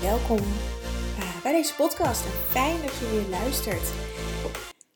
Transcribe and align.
Welkom 0.00 0.38
uh, 1.18 1.42
bij 1.42 1.52
deze 1.52 1.74
podcast 1.74 2.24
en 2.24 2.30
fijn 2.30 2.82
dat 2.82 2.98
je 2.98 3.10
weer 3.10 3.28
luistert. 3.28 3.92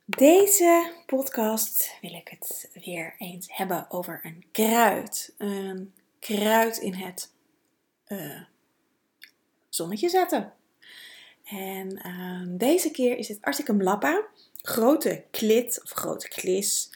Deze 0.05 0.93
podcast 1.07 1.99
wil 2.01 2.13
ik 2.13 2.29
het 2.29 2.71
weer 2.85 3.15
eens 3.19 3.47
hebben 3.53 3.87
over 3.89 4.21
een 4.23 4.45
kruid. 4.53 5.35
Een 5.39 5.95
kruid 6.19 6.77
in 6.77 6.95
het 6.95 7.31
uh, 8.09 8.41
zonnetje 9.69 10.09
zetten. 10.09 10.53
En 11.45 12.07
uh, 12.07 12.59
deze 12.59 12.91
keer 12.91 13.19
is 13.19 13.29
het 13.29 13.39
Articum 13.41 13.83
lappa, 13.83 14.25
grote 14.63 15.25
klit 15.31 15.81
of 15.83 15.91
grote 15.91 16.29
klis. 16.29 16.91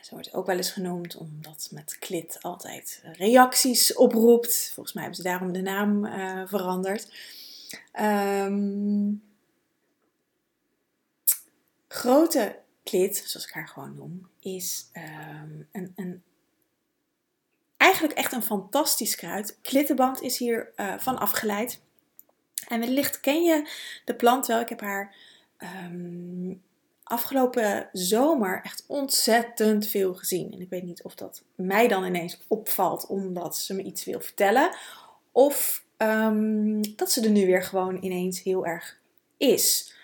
Zo 0.00 0.14
wordt 0.14 0.34
ook 0.34 0.46
wel 0.46 0.56
eens 0.56 0.70
genoemd, 0.70 1.16
omdat 1.16 1.68
met 1.70 1.98
klit 1.98 2.38
altijd 2.40 3.02
reacties 3.12 3.94
oproept. 3.94 4.70
Volgens 4.74 4.94
mij 4.94 5.04
hebben 5.04 5.22
ze 5.22 5.28
daarom 5.28 5.52
de 5.52 5.60
naam 5.60 6.04
uh, 6.04 6.42
veranderd. 6.46 7.08
Um, 8.00 9.22
grote 11.88 12.58
klit, 12.82 13.16
zoals 13.16 13.46
ik 13.46 13.52
haar 13.52 13.68
gewoon 13.68 13.94
noem, 13.94 14.28
is 14.40 14.90
um, 14.92 15.68
een, 15.72 15.92
een, 15.96 16.22
eigenlijk 17.76 18.14
echt 18.14 18.32
een 18.32 18.42
fantastisch 18.42 19.16
kruid. 19.16 19.58
Klittenband 19.62 20.22
is 20.22 20.38
hier 20.38 20.72
uh, 20.76 20.98
van 20.98 21.18
afgeleid. 21.18 21.80
En 22.68 22.80
wellicht 22.80 23.20
ken 23.20 23.42
je 23.42 23.68
de 24.04 24.14
plant 24.14 24.46
wel. 24.46 24.60
Ik 24.60 24.68
heb 24.68 24.80
haar 24.80 25.14
um, 25.58 26.62
afgelopen 27.02 27.88
zomer 27.92 28.60
echt 28.62 28.84
ontzettend 28.86 29.86
veel 29.86 30.14
gezien. 30.14 30.52
En 30.52 30.60
ik 30.60 30.68
weet 30.68 30.82
niet 30.82 31.02
of 31.02 31.14
dat 31.14 31.42
mij 31.54 31.88
dan 31.88 32.04
ineens 32.04 32.38
opvalt 32.48 33.06
omdat 33.06 33.58
ze 33.58 33.74
me 33.74 33.82
iets 33.82 34.04
wil 34.04 34.20
vertellen. 34.20 34.76
Of 35.32 35.84
um, 36.02 36.96
dat 36.96 37.10
ze 37.10 37.24
er 37.24 37.30
nu 37.30 37.46
weer 37.46 37.62
gewoon 37.62 38.02
ineens 38.02 38.42
heel 38.42 38.66
erg 38.66 38.98
is. 39.36 39.94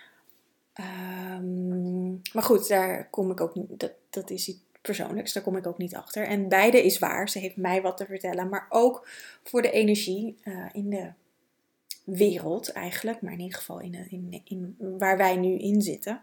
Um, 0.80 2.20
maar 2.32 2.42
goed, 2.42 2.68
daar 2.68 3.10
kom 3.10 3.30
ik 3.30 3.40
ook. 3.40 3.54
Dat, 3.68 3.92
dat 4.10 4.30
is 4.30 4.48
iets 4.48 4.58
persoonlijks, 4.80 5.32
daar 5.32 5.42
kom 5.42 5.56
ik 5.56 5.66
ook 5.66 5.78
niet 5.78 5.94
achter. 5.94 6.26
En 6.26 6.48
beide 6.48 6.84
is 6.84 6.98
waar. 6.98 7.28
Ze 7.28 7.38
heeft 7.38 7.56
mij 7.56 7.82
wat 7.82 7.96
te 7.96 8.06
vertellen. 8.06 8.48
Maar 8.48 8.66
ook 8.68 9.08
voor 9.42 9.62
de 9.62 9.70
energie 9.70 10.36
uh, 10.44 10.66
in 10.72 10.90
de 10.90 11.12
wereld 12.04 12.72
eigenlijk. 12.72 13.20
Maar 13.20 13.32
in 13.32 13.40
ieder 13.40 13.58
geval 13.58 13.80
in, 13.80 14.06
in, 14.10 14.42
in 14.44 14.76
waar 14.98 15.16
wij 15.16 15.36
nu 15.36 15.58
in 15.58 15.82
zitten. 15.82 16.20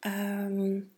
Um, 0.00 0.92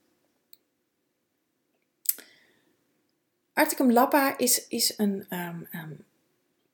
Articum 3.52 3.92
lappa 3.92 4.38
is, 4.38 4.68
is 4.68 4.98
een 4.98 5.27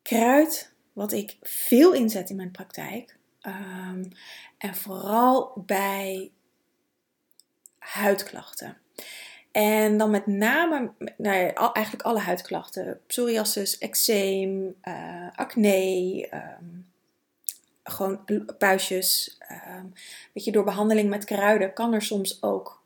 kruid 0.03 0.72
wat 0.93 1.13
ik 1.13 1.37
veel 1.43 1.93
inzet 1.93 2.31
in 2.31 2.37
mijn 2.37 2.51
praktijk. 2.51 3.17
en 4.59 4.75
vooral 4.75 5.53
bij 5.67 6.31
huidklachten. 7.79 8.77
En 9.53 9.99
dan 9.99 10.11
met 10.11 10.27
name, 10.27 10.93
eigenlijk 11.73 12.03
alle 12.03 12.19
huidklachten. 12.19 13.01
Psoriasis, 13.07 13.79
eczeem, 13.79 14.75
uh, 14.85 15.27
acne, 15.35 16.29
gewoon 17.85 18.25
puistjes. 18.59 19.39
Um, 19.69 19.93
weet 20.33 20.45
je, 20.45 20.53
door 20.53 20.65
behandeling 20.65 21.09
met 21.09 21.25
kruiden 21.25 21.73
kan 21.73 21.93
er 21.93 22.03
soms 22.03 22.43
ook 22.43 22.83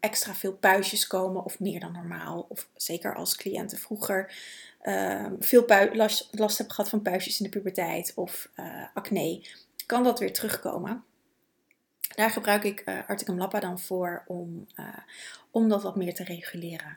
extra 0.00 0.34
veel 0.34 0.52
puistjes 0.52 1.06
komen, 1.06 1.44
of 1.44 1.60
meer 1.60 1.80
dan 1.80 1.92
normaal. 1.92 2.46
Of 2.48 2.68
zeker 2.74 3.14
als 3.14 3.36
cliënten 3.36 3.78
vroeger 3.78 4.34
um, 4.82 5.36
veel 5.38 5.64
last, 5.92 6.28
last 6.30 6.56
hebben 6.58 6.74
gehad 6.74 6.90
van 6.90 7.02
puistjes 7.02 7.40
in 7.40 7.44
de 7.44 7.58
puberteit 7.58 8.12
of 8.14 8.48
uh, 8.56 8.84
acne, 8.94 9.46
kan 9.86 10.04
dat 10.04 10.18
weer 10.18 10.32
terugkomen. 10.32 11.04
Daar 12.14 12.30
gebruik 12.30 12.64
ik 12.64 12.82
uh, 12.84 12.98
Articum 13.06 13.38
Lappa 13.38 13.60
dan 13.60 13.78
voor 13.78 14.24
om, 14.26 14.66
uh, 14.76 14.86
om 15.50 15.68
dat 15.68 15.82
wat 15.82 15.96
meer 15.96 16.14
te 16.14 16.24
reguleren. 16.24 16.96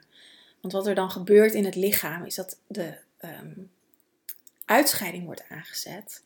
Want 0.62 0.74
wat 0.74 0.88
er 0.88 0.96
dan 0.96 1.12
gebeurt 1.12 1.54
in 1.54 1.66
het 1.66 1.76
lichaam 1.76 2.26
is 2.26 2.36
dat 2.36 2.60
de 2.68 2.98
um, 3.22 3.72
uitscheiding 4.66 5.26
wordt 5.26 5.46
aangezet. 5.50 6.24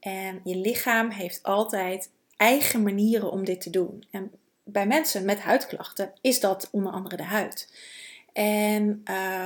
En 0.00 0.40
je 0.44 0.56
lichaam 0.56 1.10
heeft 1.10 1.42
altijd 1.42 2.10
eigen 2.36 2.82
manieren 2.82 3.30
om 3.30 3.44
dit 3.44 3.60
te 3.60 3.70
doen. 3.70 4.04
En 4.10 4.32
bij 4.64 4.86
mensen 4.86 5.24
met 5.24 5.40
huidklachten 5.40 6.12
is 6.20 6.40
dat 6.40 6.68
onder 6.70 6.92
andere 6.92 7.16
de 7.16 7.22
huid. 7.22 7.68
En 8.32 9.04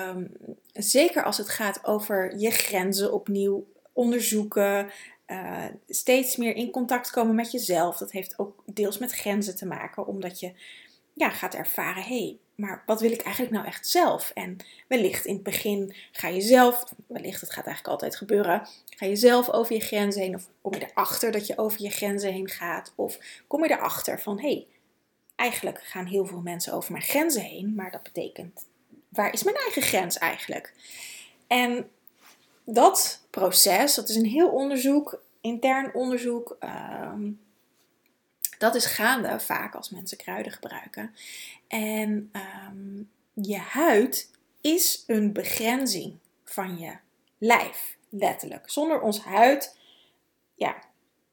um, 0.09 0.33
zeker 0.73 1.25
als 1.25 1.39
het 1.39 1.49
gaat 1.49 1.85
over 1.85 2.39
je 2.39 2.51
grenzen 2.51 3.13
opnieuw 3.13 3.67
onderzoeken, 3.93 4.91
uh, 5.27 5.65
steeds 5.89 6.37
meer 6.37 6.55
in 6.55 6.71
contact 6.71 7.11
komen 7.11 7.35
met 7.35 7.53
jezelf. 7.53 7.97
Dat 7.97 8.13
heeft 8.13 8.39
ook 8.39 8.63
deels 8.65 8.99
met 8.99 9.13
grenzen 9.13 9.57
te 9.57 9.67
maken, 9.67 10.07
omdat 10.07 10.41
je 10.41 10.53
ja, 11.13 11.31
gaat 11.31 11.55
ervaren: 11.55 12.03
hé, 12.03 12.19
hey, 12.19 12.39
maar 12.55 12.83
wat 12.87 13.01
wil 13.01 13.11
ik 13.13 13.21
eigenlijk 13.21 13.55
nou 13.55 13.67
echt 13.67 13.89
zelf? 13.89 14.31
En 14.35 14.57
wellicht 14.89 15.25
in 15.25 15.35
het 15.35 15.43
begin 15.43 15.95
ga 16.13 16.29
je 16.29 16.41
zelf, 16.41 16.85
wellicht, 17.07 17.41
het 17.41 17.53
gaat 17.53 17.67
eigenlijk 17.67 17.95
altijd 17.95 18.17
gebeuren, 18.17 18.69
ga 18.97 19.07
je 19.07 19.17
zelf 19.17 19.51
over 19.51 19.75
je 19.75 19.81
grenzen 19.81 20.23
heen. 20.23 20.35
Of 20.35 20.49
kom 20.63 20.75
je 20.75 20.91
erachter 20.91 21.33
dat 21.33 21.47
je 21.47 21.59
over 21.59 21.83
je 21.83 21.91
grenzen 21.91 22.33
heen 22.33 22.49
gaat. 22.49 22.93
Of 22.95 23.19
kom 23.47 23.65
je 23.65 23.71
erachter 23.71 24.21
van, 24.21 24.41
hé, 24.41 24.49
hey, 24.49 24.67
eigenlijk 25.37 25.83
gaan 25.83 26.07
heel 26.07 26.27
veel 26.27 26.41
mensen 26.41 26.73
over 26.73 26.93
mijn 26.93 27.05
grenzen 27.05 27.43
heen. 27.43 27.75
Maar 27.75 27.91
dat 27.91 28.03
betekent, 28.03 28.67
waar 29.09 29.33
is 29.33 29.43
mijn 29.43 29.57
eigen 29.57 29.83
grens 29.83 30.19
eigenlijk? 30.19 30.75
En 31.47 31.91
dat 32.65 33.21
proces, 33.31 33.95
dat 33.95 34.09
is 34.09 34.17
een 34.17 34.27
heel 34.27 34.49
onderzoek, 34.49 35.23
intern 35.41 35.95
onderzoek. 35.95 36.57
Um, 36.61 37.41
dat 38.59 38.75
is 38.75 38.87
gaande 38.87 39.41
vaak 39.41 39.75
als 39.75 39.91
mensen 39.91 40.17
kruiden 40.17 40.53
gebruiken. 40.53 41.15
En 41.69 42.31
um, 42.69 43.11
je 43.33 43.59
huid 43.59 44.31
is 44.61 45.05
een 45.07 45.33
begrenzing 45.33 46.19
van 46.45 46.79
je 46.79 46.97
lijf, 47.39 47.97
letterlijk. 48.09 48.71
Zonder 48.71 49.01
ons 49.01 49.21
huid, 49.21 49.77
ja, 50.55 50.77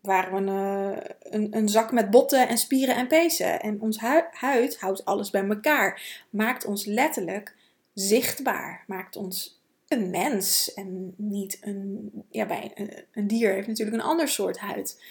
waren 0.01 0.45
we 0.45 0.51
een, 0.51 1.51
eh, 1.51 1.59
een, 1.59 1.69
zak 1.69 1.91
met 1.91 2.09
botten 2.09 2.47
en 2.47 2.57
spieren 2.57 2.95
en 2.95 3.07
pezen. 3.07 3.61
En 3.61 3.81
ons 3.81 4.00
huid 4.31 4.79
houdt 4.79 5.05
alles 5.05 5.29
bij 5.29 5.47
elkaar. 5.47 6.01
Maakt 6.29 6.66
ons 6.66 6.85
letterlijk 6.85 7.55
zichtbaar. 7.94 8.84
Maakt 8.88 9.16
ons 9.16 9.62
een 9.88 10.09
mens 10.09 10.74
en 10.74 11.14
niet 11.18 11.58
een. 11.62 12.12
Ja, 12.30 12.46
bij 12.46 12.72
een, 12.76 13.06
een 13.12 13.28
dier 13.28 13.54
heeft 13.54 13.68
natuurlijk 13.68 13.98
een 13.98 14.09
ander 14.09 14.28
soort 14.28 14.58
huid. 14.58 15.04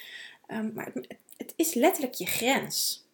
Um, 0.49 0.73
maar 0.75 0.91
het, 0.95 1.07
het 1.37 1.53
is 1.57 1.75
letterlijk 1.75 2.15
je 2.15 2.27
grens. 2.27 3.05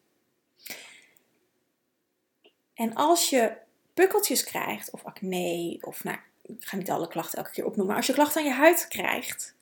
En 2.74 2.94
als 2.94 3.30
je 3.30 3.52
pukkeltjes 3.94 4.44
krijgt, 4.44 4.90
of 4.90 5.04
acne, 5.04 5.78
of 5.80 6.04
nou, 6.04 6.18
ik 6.42 6.64
ga 6.64 6.76
niet 6.76 6.90
alle 6.90 7.08
klachten 7.08 7.38
elke 7.38 7.50
keer 7.50 7.64
opnoemen, 7.64 7.86
maar 7.86 7.96
als 7.96 8.06
je 8.06 8.12
klachten 8.12 8.40
aan 8.40 8.46
je 8.46 8.54
huid 8.54 8.88
krijgt, 8.88 9.54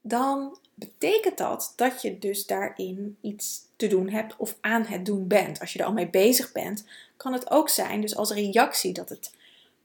dan 0.00 0.58
betekent 0.74 1.38
dat 1.38 1.72
dat 1.76 2.02
je 2.02 2.18
dus 2.18 2.46
daarin 2.46 3.16
iets 3.20 3.62
te 3.76 3.86
doen 3.86 4.08
hebt 4.08 4.36
of 4.36 4.56
aan 4.60 4.84
het 4.84 5.06
doen 5.06 5.28
bent. 5.28 5.60
Als 5.60 5.72
je 5.72 5.78
er 5.78 5.84
al 5.84 5.92
mee 5.92 6.08
bezig 6.08 6.52
bent, 6.52 6.84
kan 7.16 7.32
het 7.32 7.50
ook 7.50 7.68
zijn, 7.68 8.00
dus 8.00 8.16
als 8.16 8.32
reactie, 8.32 8.92
dat, 8.92 9.08
het, 9.08 9.34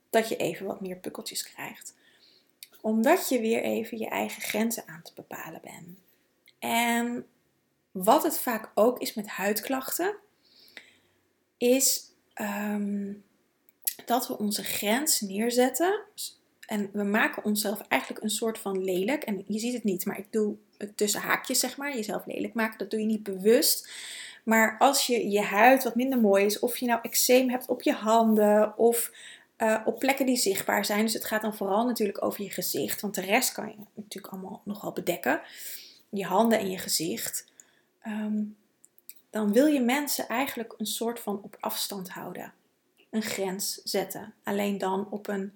dat 0.09 0.29
je 0.29 0.35
even 0.35 0.65
wat 0.65 0.81
meer 0.81 0.95
pukkeltjes 0.95 1.43
krijgt. 1.43 1.95
Omdat 2.81 3.29
je 3.29 3.39
weer 3.39 3.61
even 3.61 3.97
je 3.97 4.07
eigen 4.07 4.41
grenzen 4.41 4.83
aan 4.87 5.01
te 5.01 5.11
bepalen 5.15 5.61
bent. 5.63 5.99
En 6.59 7.25
wat 7.91 8.23
het 8.23 8.39
vaak 8.39 8.71
ook 8.73 8.99
is 8.99 9.13
met 9.13 9.27
huidklachten, 9.27 10.15
is 11.57 12.11
um, 12.41 13.23
dat 14.05 14.27
we 14.27 14.37
onze 14.37 14.63
grens 14.63 15.21
neerzetten. 15.21 16.01
En 16.65 16.89
we 16.93 17.03
maken 17.03 17.43
onszelf 17.43 17.81
eigenlijk 17.87 18.23
een 18.23 18.29
soort 18.29 18.57
van 18.57 18.83
lelijk. 18.83 19.23
En 19.23 19.43
je 19.47 19.59
ziet 19.59 19.73
het 19.73 19.83
niet, 19.83 20.05
maar 20.05 20.17
ik 20.17 20.31
doe 20.31 20.55
het 20.77 20.97
tussen 20.97 21.21
haakjes, 21.21 21.59
zeg 21.59 21.77
maar. 21.77 21.95
Jezelf 21.95 22.25
lelijk 22.25 22.53
maken, 22.53 22.77
dat 22.77 22.89
doe 22.89 22.99
je 22.99 23.05
niet 23.05 23.23
bewust. 23.23 23.89
Maar 24.43 24.77
als 24.77 25.07
je 25.07 25.29
je 25.29 25.41
huid 25.41 25.83
wat 25.83 25.95
minder 25.95 26.19
mooi 26.19 26.45
is, 26.45 26.59
of 26.59 26.77
je 26.77 26.85
nou 26.85 26.99
eczeem 27.01 27.49
hebt 27.49 27.67
op 27.67 27.81
je 27.81 27.93
handen, 27.93 28.77
of 28.77 29.11
eh, 29.59 29.81
op 29.85 29.99
plekken 29.99 30.25
die 30.25 30.37
zichtbaar 30.37 30.85
zijn. 30.85 31.01
Dus 31.01 31.13
het 31.13 31.25
gaat 31.25 31.41
dan 31.41 31.55
vooral 31.55 31.85
natuurlijk 31.85 32.23
over 32.23 32.43
je 32.43 32.49
gezicht. 32.49 33.01
Want 33.01 33.15
de 33.15 33.21
rest 33.21 33.51
kan 33.51 33.67
je 33.67 33.75
natuurlijk 33.93 34.33
allemaal 34.33 34.61
nogal 34.65 34.91
bedekken. 34.91 35.41
Je 36.09 36.25
handen 36.25 36.59
en 36.59 36.69
je 36.69 36.77
gezicht. 36.77 37.45
Ehm, 38.01 38.43
dan 39.29 39.53
wil 39.53 39.65
je 39.65 39.81
mensen 39.81 40.27
eigenlijk 40.27 40.73
een 40.77 40.85
soort 40.85 41.19
van 41.19 41.41
op 41.43 41.57
afstand 41.59 42.09
houden. 42.09 42.53
Een 43.09 43.21
grens 43.21 43.81
zetten. 43.83 44.33
Alleen 44.43 44.77
dan 44.77 45.07
op 45.09 45.27
een 45.27 45.53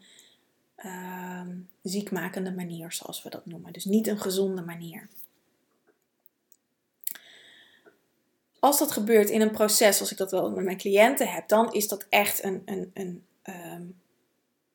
uh, 0.85 1.47
ziekmakende 1.81 2.51
manier, 2.51 2.91
zoals 2.91 3.23
we 3.23 3.29
dat 3.29 3.45
noemen. 3.45 3.73
Dus 3.73 3.85
niet 3.85 4.07
een 4.07 4.19
gezonde 4.19 4.61
manier. 4.61 5.07
Als 8.59 8.79
dat 8.79 8.91
gebeurt 8.91 9.29
in 9.29 9.41
een 9.41 9.51
proces, 9.51 9.95
zoals 9.95 10.11
ik 10.11 10.17
dat 10.17 10.31
wel 10.31 10.51
met 10.51 10.63
mijn 10.63 10.77
cliënten 10.77 11.27
heb, 11.27 11.47
dan 11.47 11.73
is 11.73 11.87
dat 11.87 12.05
echt 12.09 12.43
een, 12.43 12.61
een, 12.65 12.91
een 12.93 13.25
Ehm, 13.43 13.83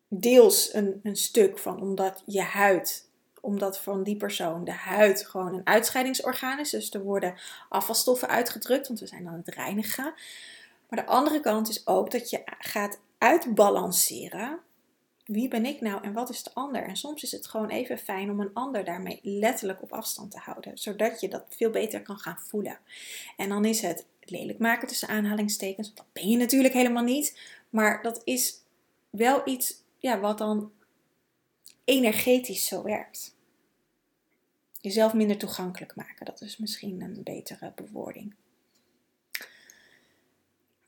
deels 0.09 0.75
een, 0.75 1.00
een 1.03 1.17
stuk 1.17 1.59
van 1.59 1.81
omdat 1.81 2.23
je 2.26 2.43
huid, 2.43 3.09
omdat 3.41 3.79
van 3.79 4.03
die 4.03 4.17
persoon 4.17 4.65
de 4.65 4.73
huid 4.73 5.26
gewoon 5.26 5.55
een 5.55 5.67
uitscheidingsorgaan 5.67 6.59
is. 6.59 6.70
Dus 6.70 6.91
er 6.91 7.03
worden 7.03 7.35
afvalstoffen 7.69 8.29
uitgedrukt, 8.29 8.88
want 8.88 9.00
we 9.00 9.06
zijn 9.06 9.29
aan 9.29 9.43
het 9.44 9.55
reinigen. 9.55 10.15
Maar 10.88 11.05
de 11.05 11.06
andere 11.06 11.41
kant 11.41 11.69
is 11.69 11.87
ook 11.87 12.11
dat 12.11 12.31
je 12.31 12.43
gaat 12.59 12.99
uitbalanceren. 13.19 14.59
Wie 15.25 15.49
ben 15.49 15.64
ik 15.64 15.81
nou 15.81 16.03
en 16.03 16.12
wat 16.12 16.31
is 16.31 16.43
de 16.43 16.50
ander? 16.55 16.82
En 16.82 16.97
soms 16.97 17.23
is 17.23 17.32
het 17.32 17.47
gewoon 17.47 17.69
even 17.69 17.99
fijn 17.99 18.31
om 18.31 18.41
een 18.41 18.55
ander 18.55 18.85
daarmee 18.85 19.21
letterlijk 19.23 19.82
op 19.82 19.93
afstand 19.93 20.31
te 20.31 20.38
houden, 20.38 20.79
zodat 20.79 21.21
je 21.21 21.29
dat 21.29 21.44
veel 21.49 21.71
beter 21.71 22.03
kan 22.03 22.19
gaan 22.19 22.38
voelen. 22.38 22.79
En 23.37 23.49
dan 23.49 23.64
is 23.64 23.81
het 23.81 24.06
lelijk 24.21 24.59
maken 24.59 24.88
tussen 24.88 25.09
aanhalingstekens, 25.09 25.87
want 25.87 25.99
dat 25.99 26.12
ben 26.12 26.29
je 26.29 26.37
natuurlijk 26.37 26.75
helemaal 26.75 27.03
niet. 27.03 27.41
Maar 27.70 28.03
dat 28.03 28.20
is 28.25 28.62
wel 29.11 29.49
iets 29.49 29.82
ja, 29.99 30.20
wat 30.20 30.38
dan 30.38 30.73
energetisch 31.85 32.67
zo 32.67 32.82
werkt. 32.82 33.37
Jezelf 34.81 35.15
minder 35.15 35.38
toegankelijk 35.38 35.97
maken, 35.97 36.26
dat 36.26 36.41
is 36.41 36.56
misschien 36.56 37.00
een 37.00 37.23
betere 37.23 37.73
bewoording. 37.75 38.35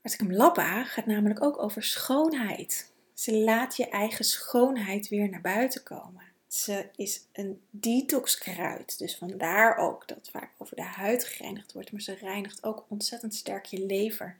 Artikum 0.01 0.33
Lappa 0.33 0.83
gaat 0.83 1.05
namelijk 1.05 1.43
ook 1.43 1.61
over 1.61 1.83
schoonheid. 1.83 2.91
Ze 3.13 3.37
laat 3.37 3.75
je 3.75 3.89
eigen 3.89 4.25
schoonheid 4.25 5.09
weer 5.09 5.29
naar 5.29 5.41
buiten 5.41 5.83
komen. 5.83 6.23
Ze 6.47 6.89
is 6.95 7.27
een 7.31 7.61
detoxkruid, 7.69 8.97
dus 8.97 9.15
vandaar 9.17 9.77
ook 9.77 10.07
dat 10.07 10.29
vaak 10.31 10.51
over 10.57 10.75
de 10.75 10.83
huid 10.83 11.25
gereinigd 11.25 11.73
wordt, 11.73 11.91
maar 11.91 12.01
ze 12.01 12.13
reinigt 12.13 12.63
ook 12.63 12.85
ontzettend 12.87 13.35
sterk 13.35 13.65
je 13.65 13.85
lever 13.85 14.37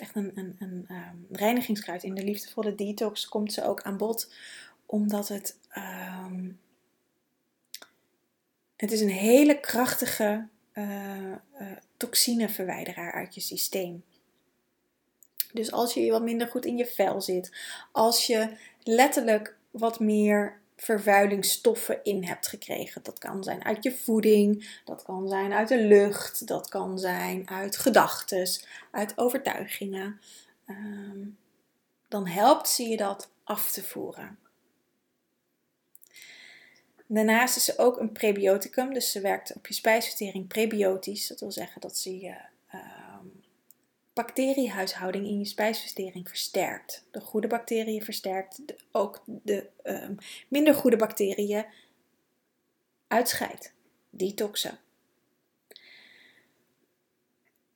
echt 0.00 0.16
een, 0.16 0.32
een, 0.34 0.56
een 0.58 0.86
um, 0.88 1.26
reinigingskruid. 1.30 2.02
In 2.02 2.14
de 2.14 2.24
liefdevolle 2.24 2.74
detox 2.74 3.28
komt 3.28 3.52
ze 3.52 3.64
ook 3.64 3.82
aan 3.82 3.96
bod, 3.96 4.32
omdat 4.86 5.28
het, 5.28 5.58
um, 5.76 6.60
het 8.76 8.92
is 8.92 9.00
een 9.00 9.08
hele 9.08 9.60
krachtige 9.60 10.46
uh, 10.74 11.34
toxineverwijderaar 11.96 13.12
uit 13.12 13.34
je 13.34 13.40
systeem. 13.40 14.04
Dus 15.52 15.72
als 15.72 15.94
je 15.94 16.10
wat 16.10 16.22
minder 16.22 16.46
goed 16.46 16.64
in 16.64 16.76
je 16.76 16.86
vel 16.86 17.20
zit, 17.20 17.52
als 17.92 18.26
je 18.26 18.56
letterlijk 18.82 19.56
wat 19.70 20.00
meer 20.00 20.60
vervuilingsstoffen 20.80 22.00
in 22.02 22.24
hebt 22.24 22.46
gekregen. 22.46 23.02
Dat 23.02 23.18
kan 23.18 23.44
zijn 23.44 23.64
uit 23.64 23.82
je 23.82 23.92
voeding, 23.92 24.80
dat 24.84 25.02
kan 25.02 25.28
zijn 25.28 25.52
uit 25.52 25.68
de 25.68 25.82
lucht, 25.82 26.46
dat 26.46 26.68
kan 26.68 26.98
zijn 26.98 27.48
uit 27.48 27.76
gedachten, 27.76 28.48
uit 28.90 29.18
overtuigingen. 29.18 30.20
Ehm, 30.66 31.18
dan 32.08 32.26
helpt 32.26 32.68
ze 32.68 32.82
je 32.82 32.96
dat 32.96 33.30
af 33.44 33.70
te 33.70 33.82
voeren. 33.82 34.38
Daarnaast 37.06 37.56
is 37.56 37.64
ze 37.64 37.78
ook 37.78 38.00
een 38.00 38.12
prebioticum, 38.12 38.94
dus 38.94 39.12
ze 39.12 39.20
werkt 39.20 39.54
op 39.54 39.66
je 39.66 39.74
spijsvertering 39.74 40.46
prebiotisch. 40.46 41.26
Dat 41.26 41.40
wil 41.40 41.52
zeggen 41.52 41.80
dat 41.80 41.98
ze 41.98 42.18
je 42.18 42.34
bacteriehuishouding 44.12 45.26
in 45.26 45.38
je 45.38 45.44
spijsvertering 45.44 46.28
versterkt. 46.28 47.04
De 47.10 47.20
goede 47.20 47.46
bacteriën 47.46 48.02
versterkt, 48.02 48.62
ook 48.92 49.22
de 49.26 49.66
ehm, 49.82 50.14
minder 50.48 50.74
goede 50.74 50.96
bacteriën 50.96 51.64
uitscheidt. 53.08 53.72
Detoxen. 54.10 54.78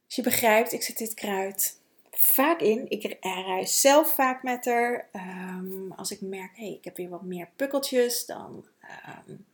Als 0.04 0.14
je 0.14 0.22
begrijpt, 0.22 0.72
ik 0.72 0.82
zet 0.82 0.98
dit 0.98 1.14
kruid 1.14 1.78
vaak 2.10 2.60
in. 2.60 2.90
Ik 2.90 3.16
reis 3.20 3.80
zelf 3.80 4.14
vaak 4.14 4.42
met 4.42 4.66
er. 4.66 5.08
Ehm, 5.12 5.90
als 5.90 6.10
ik 6.10 6.20
merk, 6.20 6.56
hey, 6.56 6.72
ik 6.72 6.84
heb 6.84 6.96
weer 6.96 7.08
wat 7.08 7.22
meer 7.22 7.48
pukkeltjes, 7.56 8.26
dan. 8.26 8.66
Um, 9.28 9.44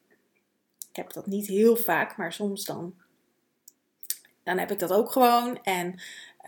ik 0.90 0.96
heb 0.96 1.12
dat 1.12 1.26
niet 1.26 1.46
heel 1.46 1.76
vaak, 1.76 2.16
maar 2.16 2.32
soms 2.32 2.64
dan. 2.64 2.94
Dan 4.42 4.58
heb 4.58 4.70
ik 4.70 4.78
dat 4.78 4.92
ook 4.92 5.12
gewoon. 5.12 5.62
En 5.62 6.00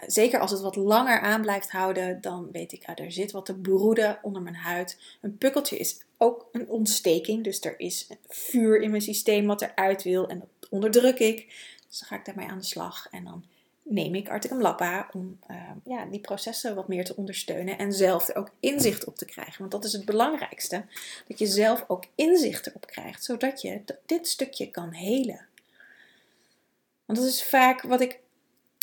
zeker 0.07 0.41
als 0.41 0.51
het 0.51 0.61
wat 0.61 0.77
langer 0.77 1.21
aan 1.21 1.41
blijft 1.41 1.71
houden, 1.71 2.21
dan 2.21 2.49
weet 2.53 2.73
ik, 2.73 2.83
er 2.95 3.13
zit 3.13 3.31
wat 3.31 3.45
te 3.45 3.55
broeden 3.55 4.19
onder 4.23 4.43
mijn 4.43 4.55
huid. 4.55 4.99
Een 5.21 5.39
pukkeltje 5.39 5.79
is 5.79 6.01
ook 6.19 6.49
een 6.53 6.69
ontsteking, 6.69 7.45
dus 7.45 7.61
er 7.61 7.81
is 7.81 8.09
vuur 8.29 8.81
in 8.81 8.91
mijn 8.91 9.03
systeem 9.03 9.47
wat 9.47 9.63
eruit 9.63 10.03
wil 10.03 10.29
en 10.29 10.39
dat 10.39 10.71
onderdruk 10.71 11.19
ik. 11.19 11.47
Dus 11.89 11.99
dan 11.99 12.09
ga 12.09 12.17
ik 12.17 12.25
daarmee 12.25 12.49
aan 12.49 12.59
de 12.59 12.65
slag 12.65 13.09
en 13.11 13.25
dan 13.25 13.45
neem 13.83 14.15
ik 14.15 14.29
Articum 14.29 14.61
Lappa 14.61 15.09
om 15.13 15.39
uh, 15.51 15.57
ja, 15.85 16.05
die 16.05 16.21
processen 16.21 16.75
wat 16.75 16.89
meer 16.89 17.05
te 17.05 17.17
ondersteunen 17.17 17.79
en 17.79 17.93
zelf 17.93 18.29
er 18.29 18.37
ook 18.37 18.51
inzicht 18.61 19.05
op 19.05 19.17
te 19.17 19.25
krijgen. 19.25 19.59
Want 19.59 19.71
dat 19.71 19.85
is 19.85 19.93
het 19.93 20.05
belangrijkste, 20.05 20.85
dat 21.29 21.39
je 21.39 21.47
zelf 21.47 21.85
ook 21.89 22.05
inzicht 22.15 22.67
erop 22.67 22.87
krijgt, 22.87 23.25
zodat 23.25 23.61
je 23.61 23.83
dit 24.07 24.29
stukje 24.29 24.71
kan 24.71 24.93
helen. 24.93 25.47
Want 27.05 27.19
dat 27.19 27.29
is 27.29 27.45
vaak 27.45 27.83
wat 27.83 28.01
ik 28.01 28.21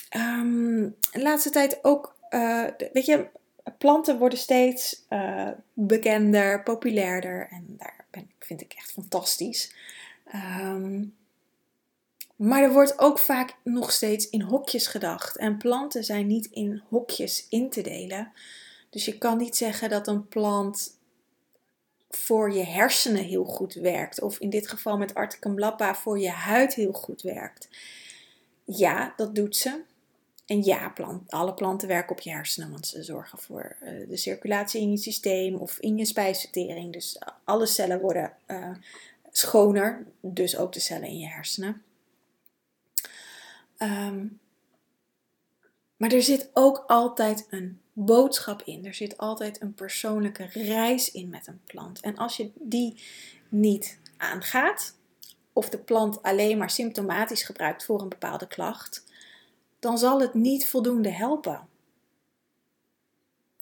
um, 0.09 0.95
de 1.11 1.21
laatste 1.21 1.49
tijd 1.49 1.79
ook, 1.81 2.15
uh, 2.29 2.65
weet 2.93 3.05
je, 3.05 3.27
planten 3.77 4.17
worden 4.17 4.39
steeds 4.39 5.05
uh, 5.09 5.49
bekender, 5.73 6.63
populairder. 6.63 7.47
En 7.51 7.65
daar 7.77 8.05
ben, 8.11 8.31
vind 8.39 8.61
ik 8.61 8.73
echt 8.73 8.91
fantastisch. 8.91 9.73
Um, 10.61 11.17
maar 12.35 12.63
er 12.63 12.73
wordt 12.73 12.99
ook 12.99 13.19
vaak 13.19 13.55
nog 13.63 13.91
steeds 13.91 14.29
in 14.29 14.41
hokjes 14.41 14.87
gedacht. 14.87 15.37
En 15.37 15.57
planten 15.57 16.03
zijn 16.03 16.27
niet 16.27 16.45
in 16.45 16.81
hokjes 16.89 17.45
in 17.49 17.69
te 17.69 17.81
delen. 17.81 18.31
Dus 18.89 19.05
je 19.05 19.17
kan 19.17 19.37
niet 19.37 19.57
zeggen 19.57 19.89
dat 19.89 20.07
een 20.07 20.27
plant 20.27 20.97
voor 22.09 22.53
je 22.53 22.63
hersenen 22.63 23.23
heel 23.23 23.43
goed 23.43 23.73
werkt. 23.73 24.21
Of 24.21 24.39
in 24.39 24.49
dit 24.49 24.67
geval 24.67 24.97
met 24.97 25.13
Articum 25.13 25.75
voor 25.95 26.19
je 26.19 26.29
huid 26.29 26.73
heel 26.73 26.91
goed 26.91 27.21
werkt. 27.21 27.69
Ja, 28.63 29.13
dat 29.15 29.35
doet 29.35 29.55
ze. 29.55 29.81
En 30.49 30.63
ja, 30.63 30.89
plant, 30.89 31.31
alle 31.31 31.53
planten 31.53 31.87
werken 31.87 32.11
op 32.11 32.19
je 32.21 32.29
hersenen, 32.29 32.71
want 32.71 32.87
ze 32.87 33.03
zorgen 33.03 33.39
voor 33.39 33.75
uh, 33.83 34.09
de 34.09 34.17
circulatie 34.17 34.81
in 34.81 34.91
je 34.91 34.97
systeem 34.97 35.55
of 35.55 35.79
in 35.79 35.97
je 35.97 36.05
spijsvertering. 36.05 36.93
Dus 36.93 37.19
alle 37.43 37.65
cellen 37.65 37.99
worden 37.99 38.33
uh, 38.47 38.71
schoner, 39.31 40.05
dus 40.21 40.57
ook 40.57 40.73
de 40.73 40.79
cellen 40.79 41.07
in 41.07 41.17
je 41.17 41.27
hersenen. 41.27 41.83
Um, 43.77 44.39
maar 45.97 46.11
er 46.11 46.21
zit 46.21 46.49
ook 46.53 46.83
altijd 46.87 47.47
een 47.49 47.81
boodschap 47.93 48.61
in. 48.61 48.85
Er 48.85 48.93
zit 48.93 49.17
altijd 49.17 49.61
een 49.61 49.73
persoonlijke 49.73 50.45
reis 50.53 51.11
in 51.11 51.29
met 51.29 51.47
een 51.47 51.61
plant. 51.65 51.99
En 51.99 52.17
als 52.17 52.37
je 52.37 52.51
die 52.55 53.03
niet 53.49 53.99
aangaat, 54.17 54.95
of 55.53 55.69
de 55.69 55.77
plant 55.77 56.21
alleen 56.21 56.57
maar 56.57 56.69
symptomatisch 56.69 57.43
gebruikt 57.43 57.85
voor 57.85 58.01
een 58.01 58.09
bepaalde 58.09 58.47
klacht, 58.47 59.03
dan 59.79 59.97
zal 59.97 60.21
het 60.21 60.33
niet 60.33 60.67
voldoende 60.67 61.09
helpen. 61.09 61.67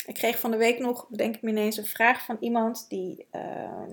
Ik 0.05 0.13
kreeg 0.13 0.39
van 0.39 0.51
de 0.51 0.57
week 0.57 0.79
nog, 0.79 1.09
bedenk 1.09 1.35
ik 1.35 1.41
me 1.41 1.49
ineens, 1.49 1.77
een 1.77 1.85
vraag 1.85 2.25
van 2.25 2.37
iemand 2.39 2.85
die 2.89 3.27
uh, 3.31 3.83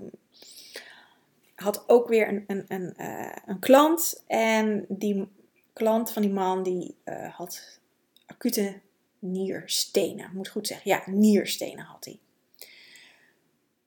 had 1.55 1.89
ook 1.89 2.07
weer 2.07 2.27
een, 2.27 2.43
een, 2.47 2.65
een, 2.67 2.93
uh, 2.97 3.35
een 3.45 3.59
klant. 3.59 4.23
En 4.27 4.85
die 4.89 5.27
klant 5.73 6.11
van 6.11 6.21
die 6.21 6.31
man 6.31 6.63
die 6.63 6.95
uh, 7.05 7.33
had 7.33 7.79
acute 8.25 8.81
nierstenen. 9.19 10.29
Moet 10.33 10.47
goed 10.47 10.67
zeggen. 10.67 10.91
Ja, 10.91 11.03
nierstenen 11.05 11.85
had 11.85 12.05
hij. 12.05 12.19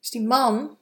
Dus 0.01 0.11
die 0.11 0.27
man 0.27 0.77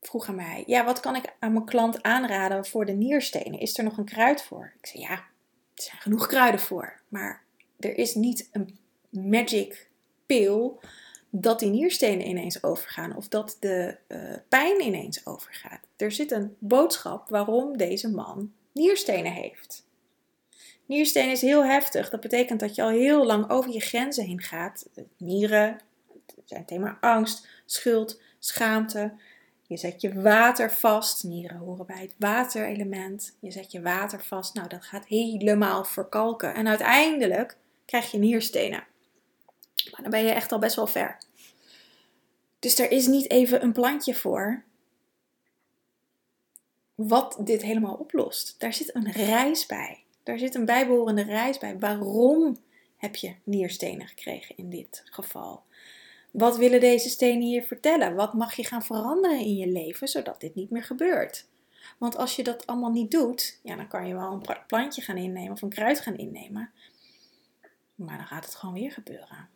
vroeg 0.00 0.28
aan 0.28 0.34
mij: 0.34 0.64
Ja, 0.66 0.84
wat 0.84 1.00
kan 1.00 1.16
ik 1.16 1.36
aan 1.38 1.52
mijn 1.52 1.64
klant 1.64 2.02
aanraden 2.02 2.66
voor 2.66 2.86
de 2.86 2.92
nierstenen? 2.92 3.60
Is 3.60 3.78
er 3.78 3.84
nog 3.84 3.98
een 3.98 4.04
kruid 4.04 4.42
voor? 4.42 4.72
Ik 4.80 4.86
zei: 4.86 5.02
Ja, 5.02 5.24
er 5.74 5.82
zijn 5.82 6.00
genoeg 6.00 6.26
kruiden 6.26 6.60
voor. 6.60 7.00
Maar 7.08 7.42
er 7.78 7.98
is 7.98 8.14
niet 8.14 8.48
een 8.52 8.78
magic 9.10 9.88
pil 10.26 10.80
dat 11.30 11.58
die 11.58 11.70
nierstenen 11.70 12.28
ineens 12.28 12.62
overgaan 12.62 13.16
of 13.16 13.28
dat 13.28 13.56
de 13.60 13.96
uh, 14.08 14.18
pijn 14.48 14.80
ineens 14.80 15.26
overgaat. 15.26 15.80
Er 15.96 16.12
zit 16.12 16.30
een 16.30 16.56
boodschap 16.58 17.28
waarom 17.28 17.76
deze 17.76 18.10
man 18.10 18.52
nierstenen 18.72 19.32
heeft. 19.32 19.86
Nierstenen 20.86 21.30
is 21.30 21.40
heel 21.40 21.64
heftig. 21.64 22.10
Dat 22.10 22.20
betekent 22.20 22.60
dat 22.60 22.74
je 22.74 22.82
al 22.82 22.88
heel 22.88 23.26
lang 23.26 23.50
over 23.50 23.70
je 23.70 23.80
grenzen 23.80 24.24
heen 24.24 24.40
gaat. 24.40 24.88
Nieren, 25.16 25.80
zijn 26.44 26.64
thema 26.64 26.98
angst, 27.00 27.48
schuld, 27.64 28.20
schaamte. 28.38 29.12
Je 29.66 29.76
zet 29.76 30.00
je 30.00 30.20
water 30.20 30.72
vast. 30.72 31.24
Nieren 31.24 31.56
horen 31.56 31.86
bij 31.86 32.00
het 32.00 32.14
waterelement. 32.18 33.36
Je 33.40 33.50
zet 33.50 33.72
je 33.72 33.82
water 33.82 34.22
vast. 34.22 34.54
Nou, 34.54 34.68
dat 34.68 34.84
gaat 34.84 35.06
helemaal 35.06 35.84
verkalken. 35.84 36.54
En 36.54 36.68
uiteindelijk 36.68 37.56
krijg 37.84 38.10
je 38.10 38.18
nierstenen. 38.18 38.84
Maar 39.90 40.02
dan 40.02 40.10
ben 40.10 40.24
je 40.24 40.30
echt 40.30 40.52
al 40.52 40.58
best 40.58 40.76
wel 40.76 40.86
ver. 40.86 41.18
Dus 42.58 42.78
er 42.78 42.90
is 42.90 43.06
niet 43.06 43.30
even 43.30 43.62
een 43.62 43.72
plantje 43.72 44.14
voor 44.14 44.62
wat 46.94 47.36
dit 47.40 47.62
helemaal 47.62 47.94
oplost. 47.94 48.54
Daar 48.58 48.72
zit 48.72 48.94
een 48.94 49.12
reis 49.12 49.66
bij. 49.66 50.02
Daar 50.22 50.38
zit 50.38 50.54
een 50.54 50.64
bijbehorende 50.64 51.22
reis 51.22 51.58
bij. 51.58 51.78
Waarom 51.78 52.56
heb 52.96 53.16
je 53.16 53.34
nierstenen 53.44 54.06
gekregen 54.06 54.56
in 54.56 54.70
dit 54.70 55.02
geval? 55.04 55.62
Wat 56.34 56.56
willen 56.56 56.80
deze 56.80 57.08
stenen 57.08 57.48
je 57.48 57.62
vertellen? 57.62 58.14
Wat 58.14 58.32
mag 58.32 58.54
je 58.54 58.64
gaan 58.64 58.82
veranderen 58.82 59.38
in 59.38 59.56
je 59.56 59.66
leven 59.66 60.08
zodat 60.08 60.40
dit 60.40 60.54
niet 60.54 60.70
meer 60.70 60.82
gebeurt? 60.82 61.46
Want 61.98 62.16
als 62.16 62.36
je 62.36 62.42
dat 62.42 62.66
allemaal 62.66 62.90
niet 62.90 63.10
doet, 63.10 63.60
ja, 63.62 63.76
dan 63.76 63.88
kan 63.88 64.06
je 64.06 64.14
wel 64.14 64.32
een 64.32 64.64
plantje 64.66 65.02
gaan 65.02 65.16
innemen 65.16 65.52
of 65.52 65.62
een 65.62 65.68
kruid 65.68 66.00
gaan 66.00 66.16
innemen. 66.16 66.70
Maar 67.94 68.16
dan 68.16 68.26
gaat 68.26 68.44
het 68.44 68.54
gewoon 68.54 68.74
weer 68.74 68.92
gebeuren. 68.92 69.48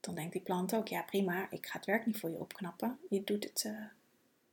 Dan 0.00 0.14
denkt 0.14 0.32
die 0.32 0.42
plant 0.42 0.74
ook, 0.74 0.88
ja 0.88 1.02
prima, 1.02 1.50
ik 1.50 1.66
ga 1.66 1.76
het 1.76 1.86
werk 1.86 2.06
niet 2.06 2.18
voor 2.18 2.30
je 2.30 2.38
opknappen. 2.38 2.98
Je 3.08 3.24
doet 3.24 3.44
het, 3.44 3.64
uh, 3.66 3.84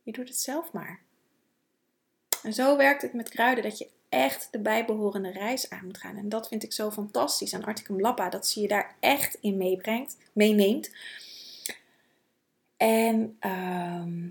je 0.02 0.12
doet 0.12 0.28
het 0.28 0.38
zelf 0.38 0.74
maar. 0.74 1.02
En 2.44 2.54
zo 2.54 2.78
werkt 2.78 3.02
het 3.02 3.14
met 3.14 3.30
kruiden, 3.30 3.64
dat 3.64 3.78
je 3.78 3.90
echt 4.14 4.48
de 4.52 4.60
bijbehorende 4.60 5.32
reis 5.32 5.70
aan 5.70 5.86
moet 5.86 5.98
gaan. 5.98 6.18
En 6.18 6.30
dat 6.30 6.48
vind 6.48 6.64
ik 6.64 6.74
zo 6.74 6.92
fantastisch 6.92 7.54
aan 7.54 7.64
Articum 7.64 8.00
Lappa, 8.00 8.30
dat 8.30 8.48
ze 8.48 8.62
je 8.62 8.68
daar 8.68 8.96
echt 9.00 9.38
in 9.42 9.58
meebrengt, 9.58 10.18
meeneemt. 10.34 10.92
En 12.78 13.36
ehm, 13.40 14.30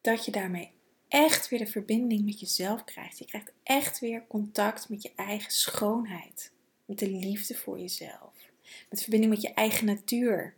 dat 0.00 0.24
je 0.24 0.30
daarmee 0.30 0.70
echt 1.08 1.48
weer 1.48 1.58
de 1.58 1.66
verbinding 1.66 2.24
met 2.24 2.40
jezelf 2.40 2.84
krijgt. 2.84 3.18
Je 3.18 3.24
krijgt 3.24 3.52
echt 3.62 4.00
weer 4.00 4.26
contact 4.26 4.88
met 4.88 5.02
je 5.02 5.12
eigen 5.16 5.52
schoonheid. 5.52 6.52
Met 6.84 6.98
de 6.98 7.10
liefde 7.10 7.54
voor 7.54 7.78
jezelf. 7.78 8.32
Met 8.90 9.02
verbinding 9.02 9.32
met 9.32 9.42
je 9.42 9.54
eigen 9.54 9.86
natuur. 9.86 10.54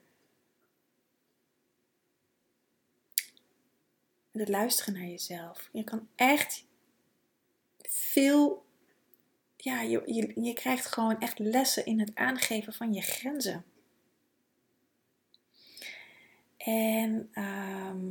Het 4.32 4.48
luisteren 4.48 4.94
naar 4.94 5.08
jezelf. 5.08 5.68
Je 5.72 5.84
kan 5.84 6.08
echt 6.14 6.64
veel. 7.88 8.64
Ja, 9.56 9.80
je, 9.80 10.02
je, 10.06 10.32
je 10.42 10.52
krijgt 10.52 10.86
gewoon 10.86 11.20
echt 11.20 11.38
lessen 11.38 11.86
in 11.86 12.00
het 12.00 12.10
aangeven 12.14 12.72
van 12.72 12.92
je 12.92 13.02
grenzen. 13.02 13.64
En 16.56 17.28
ehm, 17.32 18.06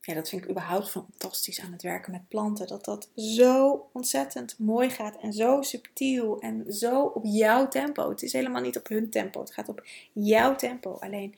ja, 0.00 0.14
dat 0.14 0.28
vind 0.28 0.42
ik 0.42 0.50
überhaupt 0.50 0.90
fantastisch 0.90 1.60
aan 1.60 1.72
het 1.72 1.82
werken 1.82 2.12
met 2.12 2.28
planten. 2.28 2.66
Dat 2.66 2.84
dat 2.84 3.08
zo 3.14 3.88
ontzettend 3.92 4.58
mooi 4.58 4.90
gaat 4.90 5.16
en 5.20 5.32
zo 5.32 5.62
subtiel 5.62 6.40
en 6.40 6.72
zo 6.72 7.02
op 7.02 7.24
jouw 7.24 7.68
tempo. 7.68 8.08
Het 8.08 8.22
is 8.22 8.32
helemaal 8.32 8.62
niet 8.62 8.76
op 8.76 8.88
hun 8.88 9.10
tempo, 9.10 9.40
het 9.40 9.52
gaat 9.52 9.68
op 9.68 9.86
jouw 10.12 10.56
tempo. 10.56 10.92
Alleen 10.92 11.34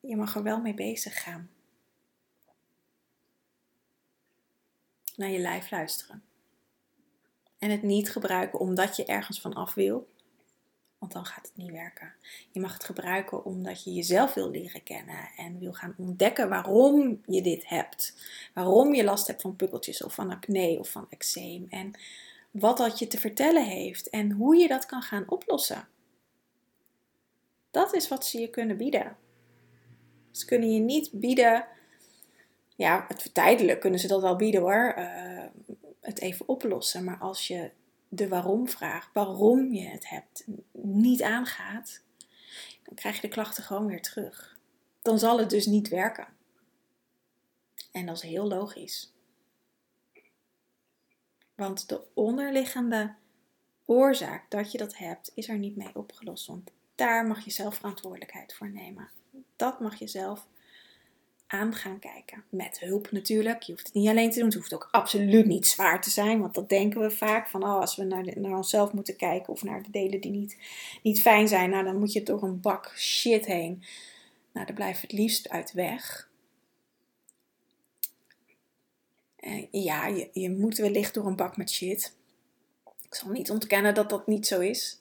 je 0.00 0.16
mag 0.16 0.34
er 0.34 0.42
wel 0.42 0.60
mee 0.60 0.74
bezig 0.74 1.22
gaan. 1.22 1.50
Naar 5.20 5.30
je 5.30 5.38
lijf 5.38 5.70
luisteren. 5.70 6.22
En 7.58 7.70
het 7.70 7.82
niet 7.82 8.10
gebruiken 8.10 8.58
omdat 8.58 8.96
je 8.96 9.04
ergens 9.04 9.40
van 9.40 9.54
af 9.54 9.74
wil, 9.74 10.08
want 10.98 11.12
dan 11.12 11.24
gaat 11.24 11.46
het 11.46 11.56
niet 11.56 11.70
werken. 11.70 12.12
Je 12.50 12.60
mag 12.60 12.72
het 12.72 12.84
gebruiken 12.84 13.44
omdat 13.44 13.84
je 13.84 13.92
jezelf 13.92 14.34
wil 14.34 14.50
leren 14.50 14.82
kennen 14.82 15.30
en 15.36 15.58
wil 15.58 15.72
gaan 15.72 15.94
ontdekken 15.98 16.48
waarom 16.48 17.20
je 17.26 17.42
dit 17.42 17.68
hebt. 17.68 18.14
Waarom 18.54 18.94
je 18.94 19.04
last 19.04 19.26
hebt 19.26 19.42
van 19.42 19.56
pukkeltjes 19.56 20.02
of 20.02 20.14
van 20.14 20.30
acne 20.30 20.78
of 20.78 20.90
van 20.90 21.06
eczeem. 21.10 21.66
En 21.70 21.90
wat 22.50 22.76
dat 22.76 22.98
je 22.98 23.06
te 23.06 23.18
vertellen 23.18 23.64
heeft 23.64 24.08
en 24.08 24.30
hoe 24.30 24.56
je 24.56 24.68
dat 24.68 24.86
kan 24.86 25.02
gaan 25.02 25.24
oplossen. 25.28 25.88
Dat 27.70 27.94
is 27.94 28.08
wat 28.08 28.26
ze 28.26 28.38
je 28.38 28.50
kunnen 28.50 28.76
bieden. 28.76 29.16
Ze 30.30 30.44
kunnen 30.44 30.72
je 30.72 30.80
niet 30.80 31.10
bieden, 31.12 31.66
ja, 32.80 33.04
het 33.08 33.34
tijdelijk 33.34 33.80
kunnen 33.80 34.00
ze 34.00 34.06
dat 34.06 34.20
wel 34.20 34.36
bieden 34.36 34.60
hoor, 34.60 34.94
uh, 34.98 35.44
het 36.00 36.20
even 36.20 36.48
oplossen. 36.48 37.04
Maar 37.04 37.18
als 37.18 37.46
je 37.46 37.70
de 38.08 38.28
waarom-vraag, 38.28 39.10
waarom 39.12 39.72
je 39.72 39.88
het 39.88 40.08
hebt, 40.08 40.44
niet 40.72 41.22
aangaat, 41.22 42.02
dan 42.82 42.94
krijg 42.94 43.14
je 43.14 43.20
de 43.20 43.28
klachten 43.28 43.64
gewoon 43.64 43.86
weer 43.86 44.02
terug. 44.02 44.58
Dan 45.02 45.18
zal 45.18 45.38
het 45.38 45.50
dus 45.50 45.66
niet 45.66 45.88
werken. 45.88 46.26
En 47.92 48.06
dat 48.06 48.16
is 48.16 48.22
heel 48.22 48.48
logisch. 48.48 49.12
Want 51.54 51.88
de 51.88 52.02
onderliggende 52.14 53.14
oorzaak 53.84 54.50
dat 54.50 54.72
je 54.72 54.78
dat 54.78 54.96
hebt, 54.96 55.32
is 55.34 55.48
er 55.48 55.58
niet 55.58 55.76
mee 55.76 55.94
opgelost. 55.96 56.46
Want 56.46 56.70
daar 56.94 57.26
mag 57.26 57.44
je 57.44 57.50
zelf 57.50 57.74
verantwoordelijkheid 57.74 58.54
voor 58.54 58.70
nemen. 58.70 59.10
Dat 59.56 59.80
mag 59.80 59.98
je 59.98 60.06
zelf 60.06 60.46
aan 61.50 61.74
gaan 61.74 61.98
kijken. 61.98 62.44
Met 62.48 62.80
hulp 62.80 63.10
natuurlijk. 63.10 63.62
Je 63.62 63.72
hoeft 63.72 63.86
het 63.86 63.94
niet 63.94 64.08
alleen 64.08 64.30
te 64.30 64.38
doen. 64.38 64.48
Het 64.48 64.56
hoeft 64.56 64.74
ook 64.74 64.88
absoluut 64.90 65.46
niet 65.46 65.66
zwaar 65.66 66.02
te 66.02 66.10
zijn. 66.10 66.40
Want 66.40 66.54
dat 66.54 66.68
denken 66.68 67.00
we 67.00 67.10
vaak. 67.10 67.48
Van 67.48 67.62
oh, 67.62 67.80
als 67.80 67.96
we 67.96 68.04
naar, 68.04 68.40
naar 68.40 68.56
onszelf 68.56 68.92
moeten 68.92 69.16
kijken. 69.16 69.52
Of 69.52 69.62
naar 69.62 69.82
de 69.82 69.90
delen 69.90 70.20
die 70.20 70.30
niet, 70.30 70.56
niet 71.02 71.20
fijn 71.20 71.48
zijn. 71.48 71.70
Nou, 71.70 71.84
dan 71.84 71.98
moet 71.98 72.12
je 72.12 72.22
door 72.22 72.42
een 72.42 72.60
bak 72.60 72.92
shit 72.96 73.46
heen. 73.46 73.82
Nou, 74.52 74.66
daar 74.66 74.74
blijft 74.74 75.02
het 75.02 75.12
liefst 75.12 75.48
uit 75.48 75.72
weg. 75.72 76.28
En 79.36 79.68
ja, 79.70 80.06
je, 80.06 80.28
je 80.32 80.50
moet 80.50 80.76
wellicht 80.76 81.14
door 81.14 81.26
een 81.26 81.36
bak 81.36 81.56
met 81.56 81.70
shit. 81.70 82.16
Ik 83.02 83.14
zal 83.14 83.30
niet 83.30 83.50
ontkennen 83.50 83.94
dat 83.94 84.10
dat 84.10 84.26
niet 84.26 84.46
zo 84.46 84.60
is. 84.60 85.00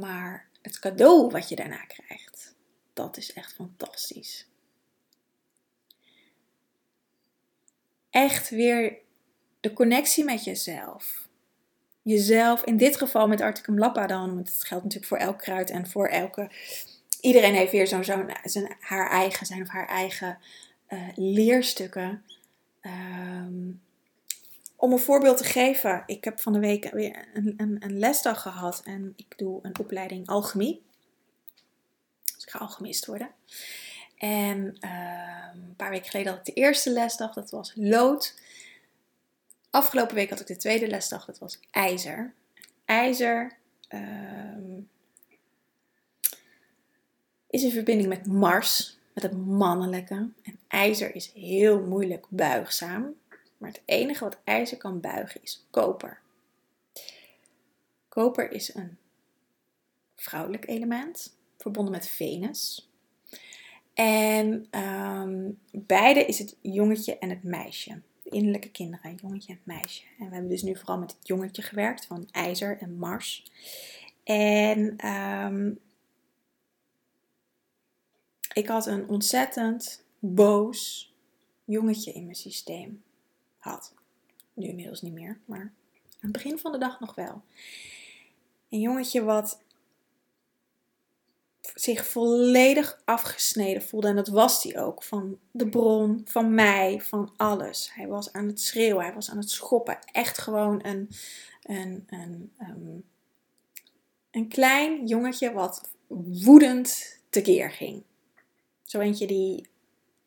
Maar 0.00 0.48
het 0.62 0.78
cadeau 0.78 1.30
wat 1.30 1.48
je 1.48 1.56
daarna 1.56 1.84
krijgt. 1.84 2.54
Dat 2.92 3.16
is 3.16 3.32
echt 3.32 3.52
fantastisch. 3.52 4.49
Echt 8.10 8.48
weer 8.48 8.98
de 9.60 9.72
connectie 9.72 10.24
met 10.24 10.44
jezelf. 10.44 11.28
Jezelf, 12.02 12.64
in 12.64 12.76
dit 12.76 12.96
geval 12.96 13.28
met 13.28 13.40
Articum 13.40 13.78
Lappa 13.78 14.06
dan, 14.06 14.34
want 14.34 14.52
het 14.52 14.64
geldt 14.64 14.84
natuurlijk 14.84 15.12
voor 15.12 15.18
elk 15.18 15.38
kruid 15.38 15.70
en 15.70 15.86
voor 15.86 16.06
elke. 16.06 16.50
Iedereen 17.20 17.54
heeft 17.54 17.72
weer 17.72 17.86
zo'n, 17.86 18.04
zo 18.04 18.24
zijn, 18.44 18.76
haar 18.80 19.10
eigen, 19.10 19.46
zijn 19.46 19.62
of 19.62 19.68
haar 19.68 19.88
eigen 19.88 20.38
uh, 20.88 21.08
leerstukken. 21.14 22.24
Um, 22.82 23.80
om 24.80 24.92
een 24.92 24.98
voorbeeld 24.98 25.36
te 25.36 25.44
geven, 25.44 26.02
ik 26.06 26.24
heb 26.24 26.40
van 26.40 26.52
de 26.52 26.58
week 26.58 26.90
weer 26.90 27.28
een, 27.34 27.54
een, 27.56 27.76
een, 27.80 27.98
lesdag 27.98 28.42
gehad 28.42 28.82
en 28.84 29.12
ik 29.16 29.38
doe 29.38 29.58
een 29.62 29.78
opleiding 29.78 30.28
alchemie. 30.28 30.82
Dus 32.34 32.44
ik 32.44 32.50
ga 32.50 32.58
alchemist 32.58 33.06
worden. 33.06 33.30
En 34.20 34.76
ehm, 34.80 35.58
een 35.58 35.76
paar 35.76 35.90
weken 35.90 36.10
geleden 36.10 36.32
had 36.32 36.48
ik 36.48 36.54
de 36.54 36.60
eerste 36.60 36.90
lesdag, 36.90 37.34
dat 37.34 37.50
was 37.50 37.72
lood. 37.74 38.40
Afgelopen 39.70 40.14
week 40.14 40.30
had 40.30 40.40
ik 40.40 40.46
de 40.46 40.56
tweede 40.56 40.86
lesdag, 40.86 41.24
dat 41.24 41.38
was 41.38 41.60
ijzer. 41.70 42.34
IJzer 42.84 43.56
um, 43.88 44.88
is 47.46 47.62
in 47.62 47.70
verbinding 47.70 48.08
met 48.08 48.26
Mars, 48.26 48.98
met 49.12 49.22
het 49.22 49.36
mannelijke. 49.46 50.14
En 50.42 50.58
ijzer 50.68 51.14
is 51.14 51.32
heel 51.32 51.80
moeilijk 51.80 52.26
buigzaam. 52.28 53.14
Maar 53.58 53.70
het 53.70 53.82
enige 53.84 54.24
wat 54.24 54.38
ijzer 54.44 54.76
kan 54.76 55.00
buigen 55.00 55.42
is 55.42 55.66
koper. 55.70 56.20
Koper 58.08 58.50
is 58.50 58.74
een 58.74 58.98
vrouwelijk 60.16 60.68
element, 60.68 61.36
verbonden 61.58 61.92
met 61.92 62.08
Venus. 62.08 62.89
En 63.94 64.66
um, 64.80 65.58
beide 65.72 66.24
is 66.24 66.38
het 66.38 66.56
jongetje 66.60 67.18
en 67.18 67.30
het 67.30 67.42
meisje. 67.42 68.00
De 68.22 68.30
innerlijke 68.30 68.70
kinderen, 68.70 69.14
jongetje 69.14 69.52
en 69.52 69.60
meisje. 69.62 70.04
En 70.18 70.26
we 70.26 70.32
hebben 70.32 70.50
dus 70.50 70.62
nu 70.62 70.76
vooral 70.76 70.98
met 70.98 71.16
het 71.18 71.26
jongetje 71.26 71.62
gewerkt 71.62 72.06
van 72.06 72.28
IJzer 72.30 72.78
en 72.78 72.98
Mars. 72.98 73.52
En 74.24 75.06
um, 75.08 75.78
ik 78.52 78.68
had 78.68 78.86
een 78.86 79.08
ontzettend 79.08 80.04
boos 80.18 81.12
jongetje 81.64 82.12
in 82.12 82.24
mijn 82.24 82.36
systeem. 82.36 83.02
Had. 83.58 83.94
Nu 84.54 84.66
inmiddels 84.66 85.02
niet 85.02 85.12
meer, 85.12 85.40
maar 85.44 85.60
aan 85.60 85.72
het 86.20 86.32
begin 86.32 86.58
van 86.58 86.72
de 86.72 86.78
dag 86.78 87.00
nog 87.00 87.14
wel. 87.14 87.42
Een 88.68 88.80
jongetje 88.80 89.22
wat 89.22 89.62
zich 91.74 92.06
volledig 92.06 93.00
afgesneden 93.04 93.82
voelde. 93.82 94.08
En 94.08 94.16
dat 94.16 94.28
was 94.28 94.62
hij 94.62 94.80
ook. 94.80 95.02
Van 95.02 95.38
de 95.50 95.68
bron, 95.68 96.20
van 96.24 96.54
mij, 96.54 97.00
van 97.00 97.32
alles. 97.36 97.90
Hij 97.94 98.06
was 98.06 98.32
aan 98.32 98.46
het 98.46 98.60
schreeuwen, 98.60 99.04
hij 99.04 99.14
was 99.14 99.30
aan 99.30 99.38
het 99.38 99.50
schoppen. 99.50 99.98
Echt 100.12 100.38
gewoon 100.38 100.84
een, 100.84 101.10
een, 101.62 102.06
een, 102.06 102.52
um, 102.60 103.04
een 104.30 104.48
klein 104.48 105.06
jongetje 105.06 105.52
wat 105.52 105.90
woedend 106.42 107.18
tekeer 107.30 107.70
ging. 107.70 108.02
Zo 108.84 108.98
eentje 108.98 109.26
die 109.26 109.68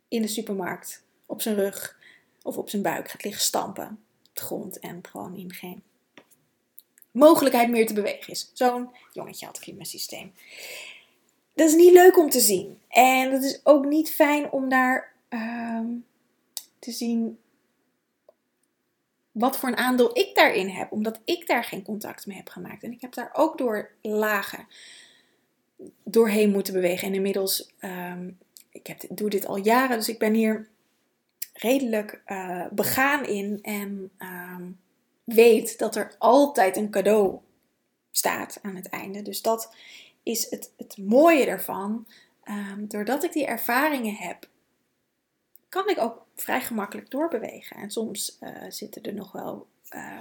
in 0.07 0.21
de 0.21 0.27
supermarkt 0.27 1.03
op 1.25 1.41
zijn 1.41 1.55
rug 1.55 1.97
of 2.41 2.57
op 2.57 2.69
zijn 2.69 2.81
buik 2.81 3.09
gaat 3.09 3.23
liggen 3.23 3.43
stampen 3.43 3.87
op 4.29 4.35
de 4.35 4.41
grond 4.41 4.79
en 4.79 4.99
gewoon 5.09 5.35
in 5.35 5.53
geen 5.53 5.83
mogelijkheid 7.13 7.69
meer 7.69 7.87
te 7.87 7.93
bewegen 7.93 8.33
is. 8.33 8.51
Zo'n 8.53 8.89
jongetje 9.11 9.45
had 9.45 9.57
ik 9.57 9.67
in 9.67 9.75
mijn 9.75 9.87
systeem. 9.87 10.33
Dat 11.53 11.67
is 11.67 11.75
niet 11.75 11.93
leuk 11.93 12.17
om 12.17 12.29
te 12.29 12.39
zien. 12.39 12.79
En 12.87 13.31
dat 13.31 13.43
is 13.43 13.59
ook 13.63 13.85
niet 13.85 14.11
fijn 14.11 14.51
om 14.51 14.69
daar 14.69 15.13
ehm, 15.29 15.87
te 16.79 16.91
zien 16.91 17.37
wat 19.31 19.57
voor 19.57 19.69
een 19.69 19.77
aandeel 19.77 20.17
ik 20.17 20.35
daarin 20.35 20.69
heb, 20.69 20.91
omdat 20.91 21.19
ik 21.23 21.47
daar 21.47 21.63
geen 21.63 21.83
contact 21.83 22.25
mee 22.25 22.37
heb 22.37 22.49
gemaakt. 22.49 22.83
En 22.83 22.91
ik 22.91 23.01
heb 23.01 23.13
daar 23.13 23.29
ook 23.33 23.57
door 23.57 23.91
lagen 24.01 24.67
doorheen 26.03 26.51
moeten 26.51 26.73
bewegen. 26.73 27.07
En 27.07 27.13
inmiddels, 27.13 27.71
um, 27.81 28.37
ik 28.71 28.87
heb, 28.87 29.01
doe 29.09 29.29
dit 29.29 29.45
al 29.45 29.57
jaren, 29.57 29.97
dus 29.97 30.09
ik 30.09 30.19
ben 30.19 30.33
hier 30.33 30.67
redelijk 31.53 32.21
uh, 32.27 32.65
begaan 32.71 33.25
in 33.25 33.59
en 33.61 34.11
ehm, 34.17 34.63
weet 35.23 35.77
dat 35.77 35.95
er 35.95 36.15
altijd 36.17 36.77
een 36.77 36.89
cadeau 36.89 37.39
staat 38.11 38.59
aan 38.61 38.75
het 38.75 38.89
einde. 38.89 39.21
Dus 39.21 39.41
dat 39.41 39.75
is 40.23 40.49
het, 40.49 40.71
het 40.77 40.97
mooie 40.97 41.45
ervan. 41.45 42.07
Um, 42.49 42.87
doordat 42.87 43.23
ik 43.23 43.33
die 43.33 43.45
ervaringen 43.45 44.15
heb, 44.15 44.49
kan 45.69 45.89
ik 45.89 45.99
ook 45.99 46.25
vrij 46.35 46.61
gemakkelijk 46.61 47.09
doorbewegen. 47.09 47.77
En 47.77 47.91
soms 47.91 48.37
uh, 48.41 48.49
zitten 48.69 49.03
er 49.03 49.13
nog 49.13 49.31
wel 49.31 49.67
uh, 49.95 50.19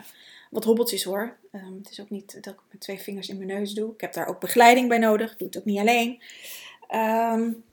wat 0.50 0.64
hobbeltjes 0.64 1.04
hoor. 1.04 1.36
Um, 1.52 1.76
het 1.78 1.90
is 1.90 2.00
ook 2.00 2.10
niet 2.10 2.44
dat 2.44 2.54
ik 2.54 2.60
met 2.70 2.80
twee 2.80 2.98
vingers 2.98 3.28
in 3.28 3.36
mijn 3.36 3.48
neus 3.48 3.72
doe. 3.72 3.92
Ik 3.92 4.00
heb 4.00 4.12
daar 4.12 4.26
ook 4.26 4.40
begeleiding 4.40 4.88
bij 4.88 4.98
nodig. 4.98 5.32
Ik 5.32 5.38
doe 5.38 5.46
het 5.46 5.58
ook 5.58 5.64
niet 5.64 5.78
alleen. 5.78 6.22
Um, 6.90 7.64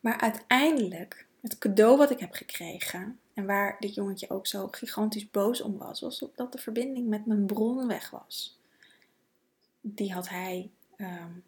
maar 0.00 0.20
uiteindelijk, 0.20 1.26
het 1.40 1.58
cadeau 1.58 1.96
wat 1.96 2.10
ik 2.10 2.18
heb 2.18 2.32
gekregen, 2.32 3.20
en 3.34 3.46
waar 3.46 3.76
dit 3.80 3.94
jongetje 3.94 4.30
ook 4.30 4.46
zo 4.46 4.68
gigantisch 4.70 5.30
boos 5.30 5.60
om 5.60 5.78
was, 5.78 6.00
was 6.00 6.24
dat 6.34 6.52
de 6.52 6.58
verbinding 6.58 7.08
met 7.08 7.26
mijn 7.26 7.46
bron 7.46 7.86
weg 7.86 8.10
was. 8.10 8.60
Die 9.84 10.12
had 10.12 10.28
hij 10.28 10.70
um, 10.96 11.44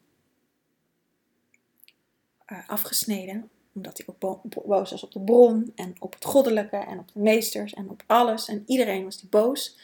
uh, 2.52 2.68
afgesneden, 2.68 3.50
omdat 3.72 3.98
hij 3.98 4.06
ook 4.06 4.66
boos 4.66 4.90
was 4.90 5.02
op 5.02 5.12
de 5.12 5.20
bron 5.20 5.72
en 5.74 5.94
op 5.98 6.14
het 6.14 6.24
goddelijke 6.24 6.76
en 6.76 6.98
op 6.98 7.12
de 7.12 7.20
meesters 7.20 7.74
en 7.74 7.90
op 7.90 8.02
alles. 8.06 8.48
En 8.48 8.62
iedereen 8.66 9.04
was 9.04 9.20
die 9.20 9.28
boos, 9.28 9.78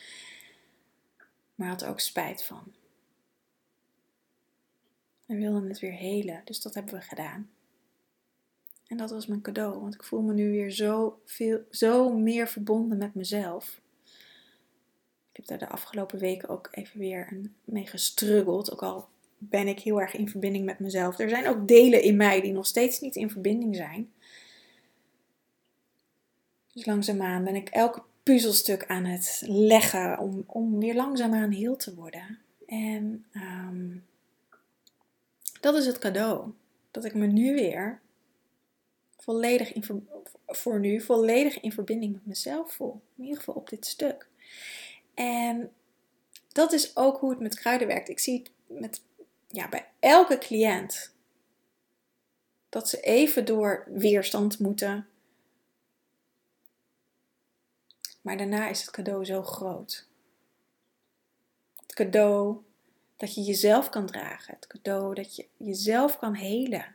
maar 1.54 1.68
had 1.68 1.82
er 1.82 1.88
ook 1.88 2.00
spijt 2.00 2.44
van. 2.44 2.72
En 5.26 5.36
wilde 5.36 5.68
het 5.68 5.78
weer 5.78 5.92
helen, 5.92 6.42
dus 6.44 6.60
dat 6.60 6.74
hebben 6.74 6.94
we 6.94 7.00
gedaan. 7.00 7.50
En 8.86 8.96
dat 8.96 9.10
was 9.10 9.26
mijn 9.26 9.40
cadeau, 9.40 9.80
want 9.80 9.94
ik 9.94 10.02
voel 10.02 10.20
me 10.20 10.32
nu 10.32 10.50
weer 10.50 10.70
zo, 10.70 11.20
veel, 11.24 11.60
zo 11.70 12.12
meer 12.12 12.48
verbonden 12.48 12.98
met 12.98 13.14
mezelf. 13.14 13.79
Heb 15.40 15.48
daar 15.48 15.68
de 15.68 15.74
afgelopen 15.74 16.18
weken 16.18 16.48
ook 16.48 16.68
even 16.72 16.98
weer 16.98 17.28
mee 17.64 17.86
gestruggeld. 17.86 18.72
Ook 18.72 18.82
al 18.82 19.08
ben 19.38 19.68
ik 19.68 19.80
heel 19.80 20.00
erg 20.00 20.14
in 20.14 20.28
verbinding 20.28 20.64
met 20.64 20.78
mezelf. 20.78 21.18
Er 21.18 21.28
zijn 21.28 21.46
ook 21.46 21.68
delen 21.68 22.02
in 22.02 22.16
mij 22.16 22.40
die 22.40 22.52
nog 22.52 22.66
steeds 22.66 23.00
niet 23.00 23.16
in 23.16 23.30
verbinding 23.30 23.76
zijn. 23.76 24.12
Dus 26.72 26.86
langzaamaan 26.86 27.44
ben 27.44 27.54
ik 27.54 27.68
elke 27.68 28.02
puzzelstuk 28.22 28.86
aan 28.86 29.04
het 29.04 29.42
leggen 29.46 30.18
om, 30.18 30.44
om 30.46 30.78
weer 30.78 30.94
langzaamaan 30.94 31.50
heel 31.50 31.76
te 31.76 31.94
worden. 31.94 32.38
En 32.66 33.24
um, 33.34 34.04
dat 35.60 35.74
is 35.74 35.86
het 35.86 35.98
cadeau. 35.98 36.50
Dat 36.90 37.04
ik 37.04 37.14
me 37.14 37.26
nu 37.26 37.54
weer 37.54 38.00
volledig 39.18 39.72
in, 39.72 40.06
voor 40.46 40.80
nu 40.80 41.00
volledig 41.00 41.60
in 41.60 41.72
verbinding 41.72 42.12
met 42.12 42.26
mezelf 42.26 42.72
voel. 42.72 43.00
In 43.16 43.22
ieder 43.22 43.38
geval 43.38 43.54
op 43.54 43.68
dit 43.68 43.86
stuk. 43.86 44.29
En 45.14 45.72
dat 46.52 46.72
is 46.72 46.96
ook 46.96 47.18
hoe 47.18 47.30
het 47.30 47.40
met 47.40 47.54
kruiden 47.54 47.86
werkt. 47.86 48.08
Ik 48.08 48.18
zie 48.18 48.38
het 48.38 48.50
met, 48.66 49.02
ja, 49.48 49.68
bij 49.68 49.88
elke 49.98 50.38
cliënt 50.38 51.14
dat 52.68 52.88
ze 52.88 53.00
even 53.00 53.44
door 53.44 53.84
weerstand 53.88 54.58
moeten. 54.58 55.08
Maar 58.20 58.36
daarna 58.36 58.68
is 58.68 58.80
het 58.80 58.90
cadeau 58.90 59.24
zo 59.24 59.42
groot. 59.42 60.06
Het 61.76 61.94
cadeau 61.94 62.56
dat 63.16 63.34
je 63.34 63.42
jezelf 63.42 63.88
kan 63.88 64.06
dragen. 64.06 64.54
Het 64.54 64.66
cadeau 64.66 65.14
dat 65.14 65.36
je 65.36 65.46
jezelf 65.56 66.18
kan 66.18 66.34
helen 66.34 66.94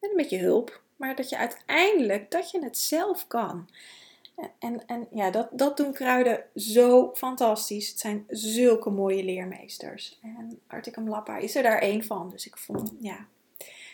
met 0.00 0.10
een 0.10 0.16
beetje 0.16 0.38
hulp, 0.38 0.82
maar 0.96 1.16
dat 1.16 1.28
je 1.28 1.36
uiteindelijk, 1.36 2.30
dat 2.30 2.50
je 2.50 2.62
het 2.62 2.78
zelf 2.78 3.26
kan. 3.26 3.68
En, 4.58 4.86
en 4.86 5.08
ja, 5.10 5.30
dat, 5.30 5.48
dat 5.52 5.76
doen 5.76 5.92
kruiden 5.92 6.44
zo 6.54 7.10
fantastisch. 7.14 7.88
Het 7.88 7.98
zijn 7.98 8.24
zulke 8.28 8.90
mooie 8.90 9.24
leermeesters. 9.24 10.18
En 10.22 10.60
Articum 10.66 11.08
Lappa 11.08 11.36
is 11.36 11.54
er 11.54 11.62
daar 11.62 11.78
één 11.78 12.04
van. 12.04 12.30
Dus 12.30 12.46
ik 12.46 12.56
vond, 12.56 12.92
ja, 13.00 13.26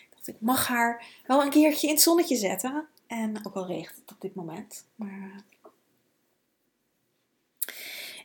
dat 0.09 0.27
ik 0.27 0.35
mag 0.39 0.67
haar 0.67 1.05
wel 1.25 1.41
een 1.41 1.49
keertje 1.49 1.87
in 1.87 1.93
het 1.93 2.03
zonnetje 2.03 2.35
zetten. 2.35 2.87
En 3.07 3.45
ook 3.45 3.53
al 3.53 3.67
regent 3.67 3.95
het 3.95 4.11
op 4.11 4.21
dit 4.21 4.35
moment. 4.35 4.85
Maar 4.95 5.43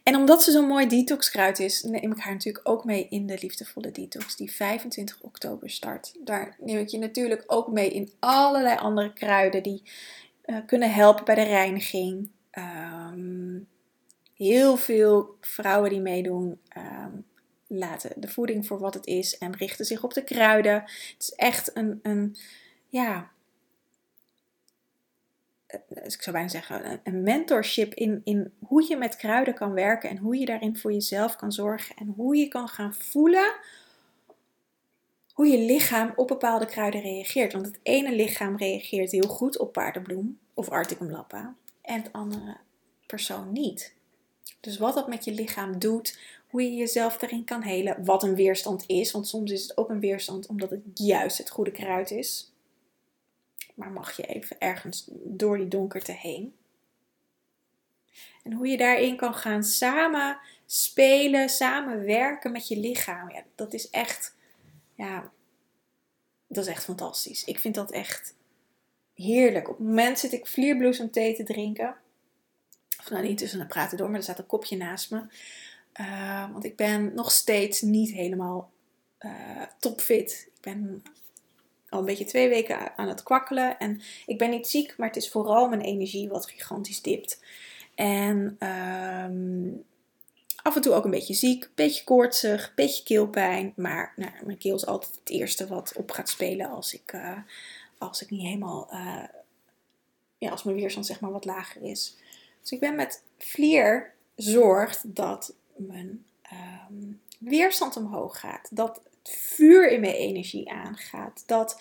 en 0.08 0.16
omdat 0.16 0.42
ze 0.42 0.50
zo'n 0.50 0.66
mooi 0.66 0.86
detoxkruid 0.86 1.58
is, 1.58 1.82
neem 1.82 2.12
ik 2.12 2.18
haar 2.18 2.32
natuurlijk 2.32 2.68
ook 2.68 2.84
mee 2.84 3.06
in 3.08 3.26
de 3.26 3.38
liefdevolle 3.40 3.90
detox 3.90 4.36
die 4.36 4.52
25 4.52 5.18
oktober 5.20 5.70
start. 5.70 6.14
Daar 6.18 6.56
neem 6.60 6.78
ik 6.78 6.88
je 6.88 6.98
natuurlijk 6.98 7.44
ook 7.46 7.68
mee 7.68 7.90
in 7.90 8.12
allerlei 8.18 8.76
andere 8.76 9.12
kruiden 9.12 9.62
die 9.62 9.82
uh, 10.48 10.56
kunnen 10.66 10.92
helpen 10.92 11.24
bij 11.24 11.34
de 11.34 11.42
reiniging. 11.42 12.30
Um, 12.52 13.68
heel 14.34 14.76
veel 14.76 15.36
vrouwen 15.40 15.90
die 15.90 16.00
meedoen 16.00 16.60
um, 16.76 17.24
laten 17.66 18.12
de 18.16 18.28
voeding 18.28 18.66
voor 18.66 18.78
wat 18.78 18.94
het 18.94 19.06
is 19.06 19.38
en 19.38 19.56
richten 19.56 19.84
zich 19.84 20.02
op 20.02 20.14
de 20.14 20.24
kruiden. 20.24 20.74
Het 20.74 21.16
is 21.18 21.30
echt 21.30 21.76
een, 21.76 21.98
een 22.02 22.36
ja, 22.88 23.30
dus 25.88 26.14
ik 26.14 26.22
zou 26.22 26.36
bijna 26.36 26.48
zeggen, 26.48 27.00
een 27.04 27.22
mentorship 27.22 27.94
in, 27.94 28.20
in 28.24 28.52
hoe 28.58 28.88
je 28.88 28.96
met 28.96 29.16
kruiden 29.16 29.54
kan 29.54 29.72
werken 29.72 30.10
en 30.10 30.16
hoe 30.16 30.36
je 30.36 30.46
daarin 30.46 30.76
voor 30.76 30.92
jezelf 30.92 31.36
kan 31.36 31.52
zorgen 31.52 31.96
en 31.96 32.12
hoe 32.16 32.36
je 32.36 32.48
kan 32.48 32.68
gaan 32.68 32.94
voelen 32.94 33.54
hoe 35.38 35.46
je 35.46 35.58
lichaam 35.58 36.12
op 36.16 36.28
bepaalde 36.28 36.66
kruiden 36.66 37.00
reageert. 37.00 37.52
Want 37.52 37.66
het 37.66 37.78
ene 37.82 38.12
lichaam 38.12 38.56
reageert 38.56 39.10
heel 39.10 39.28
goed 39.28 39.58
op 39.58 39.72
paardenbloem 39.72 40.38
of 40.54 40.68
articum 40.68 41.10
lappa 41.10 41.54
en 41.82 42.02
het 42.02 42.12
andere 42.12 42.56
persoon 43.06 43.52
niet. 43.52 43.94
Dus 44.60 44.78
wat 44.78 44.94
dat 44.94 45.08
met 45.08 45.24
je 45.24 45.32
lichaam 45.32 45.78
doet, 45.78 46.18
hoe 46.50 46.62
je 46.62 46.74
jezelf 46.74 47.16
daarin 47.16 47.44
kan 47.44 47.62
helen, 47.62 48.04
wat 48.04 48.22
een 48.22 48.34
weerstand 48.34 48.84
is, 48.86 49.10
want 49.10 49.28
soms 49.28 49.50
is 49.50 49.62
het 49.62 49.76
ook 49.76 49.90
een 49.90 50.00
weerstand 50.00 50.46
omdat 50.46 50.70
het 50.70 50.80
juist 50.94 51.38
het 51.38 51.50
goede 51.50 51.70
kruid 51.70 52.10
is 52.10 52.52
maar 53.78 53.90
mag 53.90 54.16
je 54.16 54.22
even 54.22 54.56
ergens 54.58 55.04
door 55.12 55.58
die 55.58 55.68
donkerte 55.68 56.12
heen. 56.12 56.54
En 58.44 58.52
hoe 58.52 58.66
je 58.66 58.76
daarin 58.76 59.16
kan 59.16 59.34
gaan 59.34 59.64
samen 59.64 60.38
spelen, 60.66 61.48
samen 61.48 62.04
werken 62.04 62.52
met 62.52 62.68
je 62.68 62.76
lichaam. 62.76 63.30
Ja, 63.30 63.42
dat 63.54 63.72
is 63.72 63.90
echt, 63.90 64.34
ja, 64.98 65.30
dat 66.46 66.64
is 66.64 66.70
echt 66.70 66.84
fantastisch. 66.84 67.44
Ik 67.44 67.58
vind 67.58 67.74
dat 67.74 67.90
echt 67.90 68.34
heerlijk. 69.14 69.68
Op 69.68 69.76
het 69.76 69.86
moment 69.86 70.18
zit 70.18 70.32
ik 70.32 70.46
vlierbloesemthee 70.46 71.34
te 71.34 71.42
drinken. 71.42 71.96
Of 72.98 73.10
nou 73.10 73.22
niet 73.22 73.38
tussen 73.38 73.58
het 73.58 73.68
praten 73.68 73.98
door, 73.98 74.06
maar 74.06 74.16
er 74.16 74.22
staat 74.22 74.38
een 74.38 74.46
kopje 74.46 74.76
naast 74.76 75.10
me. 75.10 75.22
Uh, 76.00 76.52
want 76.52 76.64
ik 76.64 76.76
ben 76.76 77.14
nog 77.14 77.32
steeds 77.32 77.80
niet 77.80 78.12
helemaal 78.12 78.70
uh, 79.20 79.62
topfit. 79.78 80.50
Ik 80.54 80.60
ben 80.60 81.02
al 81.88 81.98
een 81.98 82.04
beetje 82.04 82.24
twee 82.24 82.48
weken 82.48 82.98
aan 82.98 83.08
het 83.08 83.22
kwakkelen. 83.22 83.78
En 83.78 84.00
ik 84.26 84.38
ben 84.38 84.50
niet 84.50 84.68
ziek, 84.68 84.96
maar 84.96 85.06
het 85.06 85.16
is 85.16 85.30
vooral 85.30 85.68
mijn 85.68 85.80
energie 85.80 86.28
wat 86.28 86.50
gigantisch 86.50 87.02
dipt. 87.02 87.44
En 87.94 88.56
ehm, 88.58 89.68
af 90.62 90.76
en 90.76 90.82
toe 90.82 90.92
ook 90.94 91.04
een 91.04 91.10
beetje 91.10 91.34
ziek, 91.34 91.64
een 91.64 91.70
beetje 91.74 92.04
koortsig, 92.04 92.66
een 92.66 92.72
beetje 92.74 93.02
keelpijn. 93.02 93.72
Maar 93.76 94.12
nou, 94.16 94.30
mijn 94.44 94.58
keel 94.58 94.74
is 94.74 94.86
altijd 94.86 95.14
het 95.14 95.30
eerste 95.30 95.66
wat 95.66 95.92
op 95.96 96.10
gaat 96.10 96.28
spelen 96.28 96.70
als 96.70 96.94
ik, 96.94 97.12
uh, 97.12 97.38
als 97.98 98.22
ik 98.22 98.30
niet 98.30 98.42
helemaal, 98.42 98.88
uh, 98.92 99.24
ja, 100.38 100.50
als 100.50 100.62
mijn 100.62 100.76
weerstand 100.76 101.06
zeg 101.06 101.20
maar 101.20 101.32
wat 101.32 101.44
lager 101.44 101.82
is. 101.82 102.16
Dus 102.60 102.70
ik 102.70 102.80
ben 102.80 102.94
met 102.94 103.22
vlier 103.38 104.12
zorgt 104.36 105.14
dat 105.14 105.54
mijn 105.76 106.24
um, 106.90 107.20
weerstand 107.38 107.96
omhoog 107.96 108.40
gaat. 108.40 108.68
Dat 108.70 109.00
vuur 109.22 109.90
in 109.90 110.00
mijn 110.00 110.14
energie 110.14 110.70
aangaat. 110.70 111.42
Dat 111.46 111.80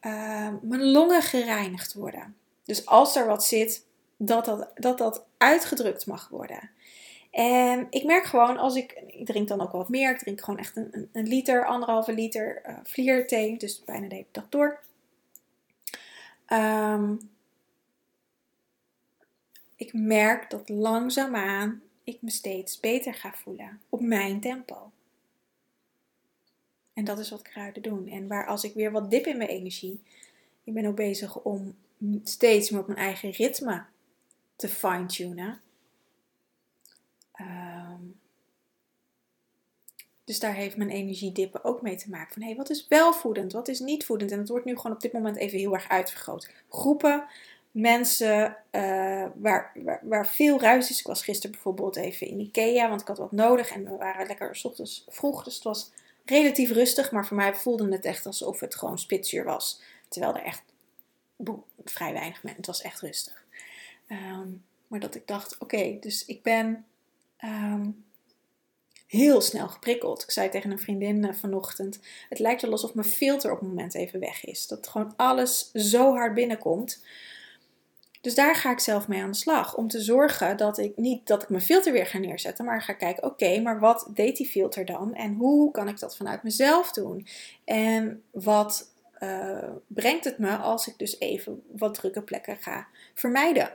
uh, 0.00 0.48
mijn 0.62 0.90
longen 0.90 1.22
gereinigd 1.22 1.94
worden. 1.94 2.36
Dus 2.64 2.86
als 2.86 3.16
er 3.16 3.26
wat 3.26 3.44
zit, 3.44 3.84
dat 4.16 4.44
dat, 4.44 4.70
dat 4.74 4.98
dat 4.98 5.24
uitgedrukt 5.36 6.06
mag 6.06 6.28
worden. 6.28 6.70
En 7.36 7.86
ik 7.90 8.04
merk 8.04 8.24
gewoon 8.24 8.56
als 8.56 8.74
ik, 8.76 8.92
ik 9.06 9.26
drink 9.26 9.48
dan 9.48 9.60
ook 9.60 9.72
wat 9.72 9.88
meer, 9.88 10.10
ik 10.10 10.18
drink 10.18 10.40
gewoon 10.40 10.60
echt 10.60 10.76
een, 10.76 11.08
een 11.12 11.26
liter, 11.26 11.66
anderhalve 11.66 12.12
liter 12.12 12.62
uh, 12.66 12.78
vlierthee, 12.82 13.58
dus 13.58 13.84
bijna 13.84 14.08
de 14.08 14.14
hele 14.14 14.26
dag 14.30 14.48
door. 14.48 14.80
Um, 16.48 17.30
ik 19.76 19.92
merk 19.92 20.50
dat 20.50 20.68
langzaamaan 20.68 21.82
ik 22.04 22.22
me 22.22 22.30
steeds 22.30 22.80
beter 22.80 23.14
ga 23.14 23.32
voelen 23.32 23.80
op 23.88 24.00
mijn 24.00 24.40
tempo. 24.40 24.90
En 26.92 27.04
dat 27.04 27.18
is 27.18 27.30
wat 27.30 27.42
kruiden 27.42 27.82
doen. 27.82 28.08
En 28.08 28.26
waar 28.26 28.46
als 28.46 28.64
ik 28.64 28.74
weer 28.74 28.92
wat 28.92 29.10
dip 29.10 29.26
in 29.26 29.36
mijn 29.36 29.50
energie, 29.50 30.00
ik 30.64 30.74
ben 30.74 30.86
ook 30.86 30.96
bezig 30.96 31.38
om 31.38 31.76
steeds 32.24 32.70
meer 32.70 32.80
op 32.80 32.86
mijn 32.86 32.98
eigen 32.98 33.30
ritme 33.30 33.84
te 34.56 34.68
fine-tunen. 34.68 35.60
Ehm, 37.36 38.02
dus 40.24 40.38
daar 40.38 40.54
heeft 40.54 40.76
mijn 40.76 40.90
energiedippen 40.90 41.64
ook 41.64 41.82
mee 41.82 41.96
te 41.96 42.10
maken. 42.10 42.32
Van 42.32 42.42
hé, 42.42 42.48
hey, 42.48 42.56
wat 42.56 42.70
is 42.70 42.86
wel 42.88 43.12
voedend, 43.12 43.52
wat 43.52 43.68
is 43.68 43.80
niet 43.80 44.04
voedend? 44.04 44.30
En 44.30 44.38
het 44.38 44.48
wordt 44.48 44.64
nu 44.64 44.76
gewoon 44.76 44.92
op 44.92 45.00
dit 45.00 45.12
moment 45.12 45.36
even 45.36 45.58
heel 45.58 45.74
erg 45.74 45.88
uitvergroot. 45.88 46.50
Groepen 46.68 47.24
mensen 47.70 48.56
uh, 48.72 49.26
waar, 49.34 49.72
waar, 50.02 50.26
veel 50.26 50.60
ruis 50.60 50.90
is. 50.90 50.98
Ik 50.98 51.06
was 51.06 51.22
gisteren 51.22 51.50
bijvoorbeeld 51.50 51.96
even 51.96 52.26
in 52.26 52.40
Ikea, 52.40 52.88
want 52.88 53.00
ik 53.00 53.06
had 53.06 53.18
wat 53.18 53.32
nodig. 53.32 53.70
En 53.70 53.84
we 53.84 53.96
waren 53.96 54.26
lekker 54.26 54.56
s 54.56 54.64
ochtends 54.64 55.04
vroeg, 55.08 55.44
dus 55.44 55.54
het 55.54 55.64
was 55.64 55.90
relatief 56.24 56.70
rustig. 56.70 57.10
Maar 57.10 57.26
voor 57.26 57.36
mij 57.36 57.54
voelde 57.54 57.92
het 57.92 58.04
echt 58.04 58.26
alsof 58.26 58.60
het 58.60 58.74
gewoon 58.74 58.98
spitsuur 58.98 59.44
was. 59.44 59.80
Terwijl 60.08 60.34
er 60.34 60.42
echt 60.42 60.62
vrij 61.84 62.12
weinig 62.12 62.42
mensen, 62.42 62.60
het 62.60 62.66
was 62.66 62.82
echt 62.82 63.00
rustig. 63.00 63.44
Um, 64.08 64.64
maar 64.86 65.00
dat 65.00 65.14
ik 65.14 65.26
dacht, 65.26 65.58
oké, 65.58 65.96
dus 66.00 66.24
ik 66.24 66.42
ben 66.42 66.84
um, 67.44 68.04
heel 69.06 69.40
snel 69.40 69.68
geprikkeld. 69.68 70.22
Ik 70.22 70.30
zei 70.30 70.48
tegen 70.48 70.70
een 70.70 70.78
vriendin 70.78 71.24
uh, 71.24 71.32
vanochtend, 71.32 72.00
het 72.28 72.38
lijkt 72.38 72.62
wel 72.62 72.70
alsof 72.70 72.94
mijn 72.94 73.08
filter 73.08 73.52
op 73.52 73.60
het 73.60 73.68
moment 73.68 73.94
even 73.94 74.20
weg 74.20 74.44
is. 74.44 74.66
Dat 74.66 74.88
gewoon 74.88 75.12
alles 75.16 75.70
zo 75.72 76.14
hard 76.14 76.34
binnenkomt. 76.34 77.04
Dus 78.20 78.34
daar 78.34 78.56
ga 78.56 78.70
ik 78.70 78.80
zelf 78.80 79.08
mee 79.08 79.22
aan 79.22 79.30
de 79.30 79.36
slag. 79.36 79.76
Om 79.76 79.88
te 79.88 80.00
zorgen 80.00 80.56
dat 80.56 80.78
ik 80.78 80.96
niet 80.96 81.26
dat 81.26 81.42
ik 81.42 81.48
mijn 81.48 81.62
filter 81.62 81.92
weer 81.92 82.06
ga 82.06 82.18
neerzetten, 82.18 82.64
maar 82.64 82.82
ga 82.82 82.92
kijken: 82.92 83.24
oké, 83.24 83.60
maar 83.60 83.80
wat 83.80 84.10
deed 84.14 84.36
die 84.36 84.46
filter 84.46 84.84
dan? 84.84 85.14
En 85.14 85.34
hoe 85.34 85.70
kan 85.70 85.88
ik 85.88 85.98
dat 85.98 86.16
vanuit 86.16 86.42
mezelf 86.42 86.92
doen? 86.92 87.26
En 87.64 88.22
wat 88.30 88.90
uh, 89.20 89.70
brengt 89.86 90.24
het 90.24 90.38
me 90.38 90.56
als 90.56 90.86
ik 90.86 90.98
dus 90.98 91.20
even 91.20 91.62
wat 91.72 91.94
drukke 91.94 92.22
plekken 92.22 92.56
ga 92.56 92.86
vermijden? 93.14 93.72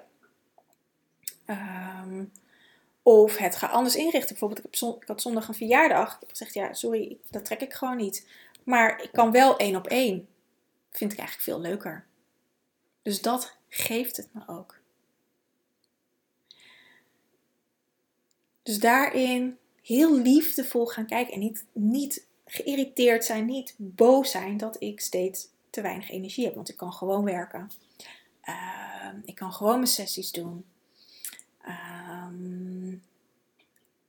Um, 1.46 2.32
of 3.04 3.38
het 3.38 3.56
ga 3.56 3.68
anders 3.68 3.96
inrichten. 3.96 4.38
Bijvoorbeeld, 4.38 4.82
ik, 5.02 5.08
had 5.08 5.22
zondag 5.22 5.48
een 5.48 5.54
verjaardag. 5.54 6.14
Ik 6.14 6.20
heb 6.20 6.30
gezegd: 6.30 6.54
ja, 6.54 6.74
sorry, 6.74 7.18
dat 7.30 7.46
trek 7.46 7.62
ik 7.62 7.74
gewoon 7.74 7.98
niet. 7.98 8.28
Maar 8.64 9.04
ik 9.04 9.12
kan 9.12 9.32
wel 9.32 9.58
één 9.58 9.76
op 9.76 9.88
één. 9.88 10.28
Vind 10.92 11.12
ik 11.12 11.18
eigenlijk 11.18 11.50
veel 11.50 11.60
leuker. 11.60 12.06
Dus 13.02 13.22
dat 13.22 13.58
geeft 13.70 14.18
het 14.18 14.30
me 14.32 14.42
ook. 14.48 14.80
Dus 18.64 18.80
daarin 18.80 19.58
heel 19.82 20.18
liefdevol 20.18 20.86
gaan 20.86 21.06
kijken 21.06 21.34
en 21.34 21.40
niet, 21.40 21.66
niet 21.72 22.26
geïrriteerd 22.46 23.26
zijn, 23.26 23.46
niet 23.46 23.74
boos 23.78 24.32
zijn 24.32 24.58
dat 24.58 24.82
ik 24.82 25.02
steeds 25.02 25.48
te 25.70 25.82
weinig 25.82 26.10
energie 26.10 26.46
heb. 26.46 26.56
Want 26.56 26.70
ik 26.70 26.78
kan 26.78 26.94
gewoon 26.94 27.24
werken. 27.24 27.72
Uh, 28.46 29.08
ik 29.26 29.36
kan 29.36 29.54
gewoon 29.54 29.76
mijn 29.76 29.88
sessies 29.88 30.32
doen. 30.32 30.66
Uh, 31.66 32.28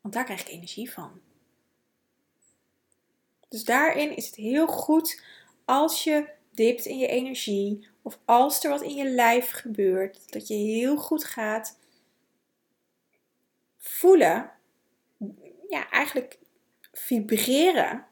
want 0.03 0.15
daar 0.15 0.25
krijg 0.25 0.41
ik 0.41 0.49
energie 0.49 0.93
van. 0.93 1.21
Dus 3.49 3.65
daarin 3.65 4.17
is 4.17 4.27
het 4.27 4.35
heel 4.35 4.67
goed 4.67 5.23
als 5.65 6.05
je 6.05 6.29
dipt 6.51 6.85
in 6.85 6.99
je 6.99 7.07
energie 7.07 7.89
of 8.03 8.19
als 8.25 8.65
er 8.65 8.71
wat 8.71 8.83
in 8.83 8.95
je 8.95 9.09
lijf 9.09 9.51
gebeurt, 9.51 10.33
dat 10.33 10.49
je 10.49 10.55
heel 10.55 10.97
goed 10.97 11.25
gaat 11.25 11.79
voelen, 13.79 14.53
ja, 15.69 15.91
eigenlijk 15.91 16.39
vibreren. 16.93 18.07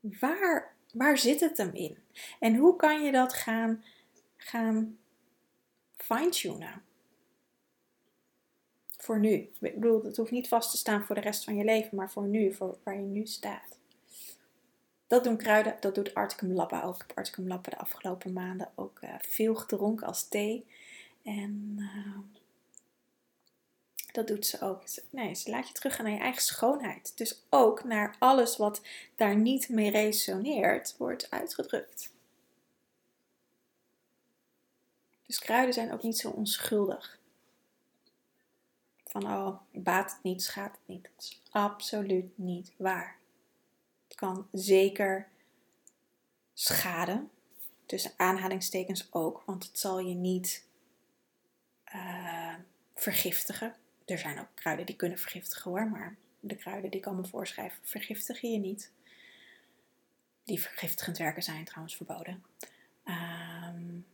Waar, 0.00 0.76
waar 0.92 1.18
zit 1.18 1.40
het 1.40 1.56
hem 1.56 1.74
in? 1.74 1.98
En 2.40 2.56
hoe 2.56 2.76
kan 2.76 3.02
je 3.02 3.12
dat 3.12 3.32
gaan, 3.34 3.84
gaan 4.36 4.98
fine-tunen? 5.96 6.82
Voor 9.10 9.20
nu. 9.20 9.32
Ik 9.60 9.80
bedoel, 9.80 10.02
het 10.02 10.16
hoeft 10.16 10.30
niet 10.30 10.48
vast 10.48 10.70
te 10.70 10.76
staan 10.76 11.04
voor 11.04 11.14
de 11.14 11.20
rest 11.20 11.44
van 11.44 11.56
je 11.56 11.64
leven, 11.64 11.96
maar 11.96 12.10
voor 12.10 12.26
nu, 12.26 12.52
voor 12.52 12.78
waar 12.82 12.94
je 12.94 13.00
nu 13.00 13.26
staat. 13.26 13.78
Dat 15.06 15.24
doen 15.24 15.36
kruiden, 15.36 15.76
dat 15.80 15.94
doet 15.94 16.14
Articum 16.14 16.52
Lappa 16.52 16.82
ook. 16.82 17.02
Ik 17.02 17.34
heb 17.34 17.64
de 17.64 17.76
afgelopen 17.76 18.32
maanden 18.32 18.68
ook 18.74 19.00
uh, 19.04 19.14
veel 19.20 19.54
gedronken 19.54 20.06
als 20.06 20.28
thee. 20.28 20.66
En 21.22 21.74
uh, 21.78 22.18
dat 24.12 24.26
doet 24.26 24.46
ze 24.46 24.60
ook. 24.60 24.82
Nee, 25.10 25.34
ze 25.34 25.50
laat 25.50 25.68
je 25.68 25.74
terug 25.74 25.98
naar 25.98 26.12
je 26.12 26.18
eigen 26.18 26.42
schoonheid. 26.42 27.12
Dus 27.16 27.42
ook 27.48 27.84
naar 27.84 28.16
alles 28.18 28.56
wat 28.56 28.82
daar 29.16 29.36
niet 29.36 29.68
mee 29.68 29.90
resoneert, 29.90 30.94
wordt 30.98 31.30
uitgedrukt. 31.30 32.12
Dus 35.26 35.38
kruiden 35.38 35.74
zijn 35.74 35.92
ook 35.92 36.02
niet 36.02 36.18
zo 36.18 36.28
onschuldig. 36.28 37.19
Van 39.10 39.26
oh, 39.26 39.60
baat 39.72 40.12
het 40.12 40.22
niet, 40.22 40.42
schaadt 40.42 40.76
het 40.76 40.86
niet. 40.86 41.02
Dat 41.02 41.12
is 41.18 41.40
absoluut 41.50 42.38
niet 42.38 42.72
waar 42.76 43.20
kan 44.20 44.48
zeker 44.52 45.28
schaden. 46.54 47.30
Tussen 47.86 48.12
aanhalingstekens 48.16 49.12
ook, 49.12 49.42
want 49.46 49.66
het 49.66 49.78
zal 49.78 49.98
je 49.98 50.14
niet 50.14 50.66
uh, 51.94 52.54
vergiftigen. 52.94 53.74
Er 54.04 54.18
zijn 54.18 54.40
ook 54.40 54.48
kruiden 54.54 54.86
die 54.86 54.96
kunnen 54.96 55.18
vergiftigen 55.18 55.70
hoor, 55.70 55.90
maar 55.90 56.16
de 56.40 56.56
kruiden 56.56 56.90
die 56.90 57.00
ik 57.00 57.06
allemaal 57.06 57.24
voorschrijf 57.24 57.78
vergiftigen 57.82 58.52
je 58.52 58.58
niet. 58.58 58.92
Die 60.44 60.60
vergiftigend 60.60 61.18
werken 61.18 61.42
zijn 61.42 61.64
trouwens 61.64 61.96
verboden. 61.96 62.44
Um, 63.04 64.06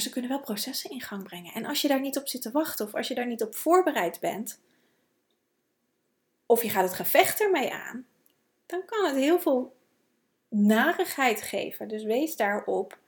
ze 0.00 0.10
kunnen 0.10 0.30
wel 0.30 0.40
processen 0.40 0.90
in 0.90 1.00
gang 1.00 1.22
brengen. 1.22 1.52
En 1.54 1.64
als 1.64 1.82
je 1.82 1.88
daar 1.88 2.00
niet 2.00 2.18
op 2.18 2.28
zit 2.28 2.42
te 2.42 2.50
wachten 2.50 2.86
of 2.86 2.94
als 2.94 3.08
je 3.08 3.14
daar 3.14 3.26
niet 3.26 3.42
op 3.42 3.54
voorbereid 3.54 4.20
bent, 4.20 4.60
of 6.46 6.62
je 6.62 6.70
gaat 6.70 6.84
het 6.84 6.94
gevecht 6.94 7.40
ermee 7.40 7.72
aan, 7.72 8.06
dan 8.66 8.84
kan 8.84 9.04
het 9.04 9.16
heel 9.16 9.40
veel 9.40 9.76
narigheid 10.48 11.42
geven. 11.42 11.88
Dus 11.88 12.02
wees 12.02 12.36
daarop 12.36 12.98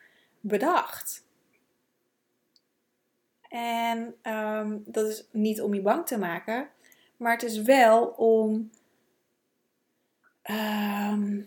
bedacht. 0.40 1.24
En 3.48 4.14
ehm, 4.22 4.78
dat 4.84 5.06
is 5.06 5.24
niet 5.30 5.62
om 5.62 5.74
je 5.74 5.82
bang 5.82 6.06
te 6.06 6.18
maken, 6.18 6.70
maar 7.16 7.32
het 7.32 7.42
is 7.42 7.62
wel 7.62 8.06
om. 8.06 8.70
Ehm, 10.42 11.42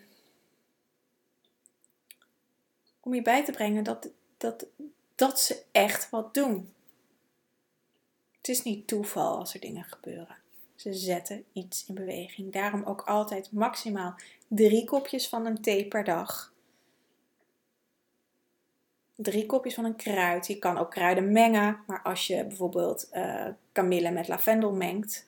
om 3.00 3.14
je 3.14 3.22
bij 3.22 3.46
te 3.46 3.52
brengen 3.52 3.84
dat, 3.84 4.10
dat, 4.38 4.66
dat 5.16 5.40
ze 5.40 5.64
echt 5.72 6.10
wat 6.10 6.34
doen. 6.34 6.74
Het 8.38 8.48
is 8.48 8.64
niet 8.64 8.88
toeval 8.88 9.38
als 9.38 9.54
er 9.54 9.60
dingen 9.60 9.84
gebeuren. 9.84 10.38
Ze 10.76 10.94
zetten 10.94 11.46
iets 11.54 11.86
in 11.88 11.96
beweging. 11.96 12.54
Daarom 12.54 12.84
ook 12.84 13.02
altijd 13.02 13.52
maximaal 13.52 14.16
drie 14.48 14.86
kopjes 14.86 15.28
van 15.28 15.46
een 15.46 15.62
thee 15.62 15.88
per 15.88 16.04
dag. 16.04 16.54
Drie 19.16 19.46
kopjes 19.46 19.74
van 19.74 19.86
een 19.86 19.96
kruid. 19.96 20.48
Je 20.48 20.60
kan 20.60 20.78
ook 20.78 20.92
kruiden 20.92 21.32
mengen, 21.32 21.80
maar 21.88 22.02
als 22.02 22.28
je 22.28 22.46
bijvoorbeeld 22.46 23.10
uh, 23.14 23.48
kamille 23.72 24.12
met 24.12 24.28
lavendel 24.28 24.72
mengt 24.72 25.28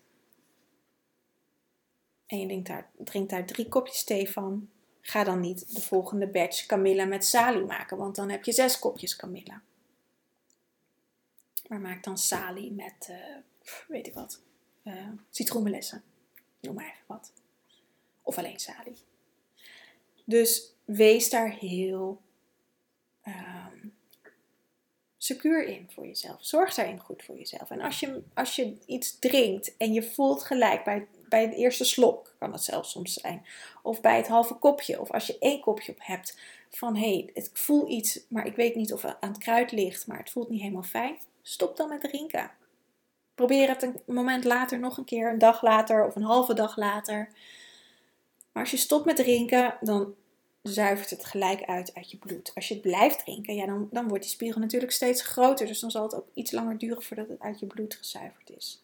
en 2.28 2.39
je 2.39 2.45
drinkt 2.45 2.67
daar, 2.67 2.89
daar 3.28 3.45
drie 3.45 3.67
kopjes 3.67 4.04
thee 4.04 4.30
van, 4.30 4.69
ga 5.02 5.23
dan 5.23 5.39
niet 5.39 5.76
de 5.76 5.82
volgende 5.82 6.28
batch 6.28 6.65
kamille 6.65 7.06
met 7.06 7.26
salie 7.26 7.65
maken, 7.65 7.97
want 7.97 8.15
dan 8.15 8.30
heb 8.30 8.43
je 8.43 8.52
zes 8.52 8.80
kopjes 8.80 9.15
kamille. 9.15 9.60
Maar 11.67 11.80
maak 11.80 12.03
dan 12.03 12.17
salie 12.17 12.71
met, 12.71 13.08
uh, 13.10 13.17
weet 13.88 14.08
ik 14.08 14.13
wat, 14.13 14.41
uh, 14.84 15.08
citroenmelessen. 15.30 16.03
Noem 16.60 16.75
maar 16.75 16.86
even 16.86 17.03
wat. 17.08 17.32
Of 18.21 18.38
alleen 18.38 18.60
salie. 18.60 18.97
Dus 20.23 20.73
wees 20.86 21.30
daar 21.30 21.51
heel 21.51 22.21
um, 23.27 23.93
secuur 25.17 25.65
in 25.65 25.89
voor 25.89 26.06
jezelf. 26.06 26.38
Zorg 26.39 26.73
daarin 26.73 26.99
goed 26.99 27.23
voor 27.23 27.38
jezelf. 27.38 27.69
En 27.69 27.82
als 27.82 27.99
je, 27.99 28.23
als 28.34 28.56
je 28.56 28.77
iets 28.86 29.19
drinkt 29.19 29.77
en 29.77 29.93
je 29.93 30.03
voelt 30.03 30.43
gelijk 30.43 30.84
bij, 30.84 31.08
bij 31.30 31.41
het 31.41 31.53
eerste 31.53 31.84
slok, 31.84 32.36
kan 32.39 32.51
het 32.51 32.63
zelfs 32.63 32.91
soms 32.91 33.13
zijn, 33.13 33.45
of 33.84 34.01
bij 34.01 34.17
het 34.17 34.27
halve 34.27 34.53
kopje, 34.53 35.01
of 35.01 35.12
als 35.12 35.27
je 35.27 35.38
één 35.39 35.62
kopje 35.62 35.91
op 35.91 35.99
hebt, 36.01 36.38
van 36.69 36.95
hé, 36.95 37.13
hey, 37.13 37.30
ik 37.34 37.49
voel 37.53 37.89
iets, 37.89 38.19
maar 38.30 38.45
ik 38.45 38.56
weet 38.56 38.75
niet 38.75 38.93
of 38.93 39.01
het 39.01 39.17
aan 39.19 39.30
het 39.30 39.38
kruid 39.38 39.71
ligt, 39.71 40.08
maar 40.08 40.17
het 40.17 40.30
voelt 40.30 40.49
niet 40.49 40.62
helemaal 40.62 40.84
fijn, 40.84 41.17
stop 41.47 41.77
dan 41.77 41.89
met 41.89 42.01
drinken. 42.01 42.51
probeer 43.36 43.69
het 43.69 43.83
een 43.83 44.01
moment 44.05 44.43
later 44.43 44.79
nog 44.79 44.97
een 44.97 45.05
keer, 45.05 45.31
een 45.31 45.38
dag 45.38 45.62
later 45.62 46.05
of 46.05 46.15
een 46.15 46.23
halve 46.23 46.53
dag 46.53 46.77
later. 46.77 47.29
Maar 48.51 48.63
als 48.63 48.71
je 48.71 48.77
stopt 48.77 49.05
met 49.05 49.15
drinken, 49.15 49.77
dan 49.81 50.15
zuivert 50.62 51.10
het 51.10 51.25
gelijk 51.25 51.63
uit 51.63 51.95
uit 51.95 52.12
je 52.12 52.17
bloed. 52.17 52.51
Als 52.55 52.67
je 52.67 52.73
het 52.73 52.83
blijft 52.83 53.19
drinken, 53.19 53.55
ja, 53.55 53.65
dan, 53.65 53.88
dan 53.91 54.07
wordt 54.07 54.23
die 54.23 54.31
spiegel 54.31 54.62
natuurlijk 54.62 54.91
steeds 54.91 55.21
groter. 55.21 55.67
Dus 55.67 55.79
dan 55.79 55.91
zal 55.91 56.03
het 56.03 56.15
ook 56.15 56.27
iets 56.33 56.51
langer 56.51 56.77
duren 56.77 57.03
voordat 57.03 57.27
het 57.27 57.39
uit 57.39 57.60
je 57.60 57.65
bloed 57.65 57.95
gezuiverd 57.95 58.49
is. 58.49 58.83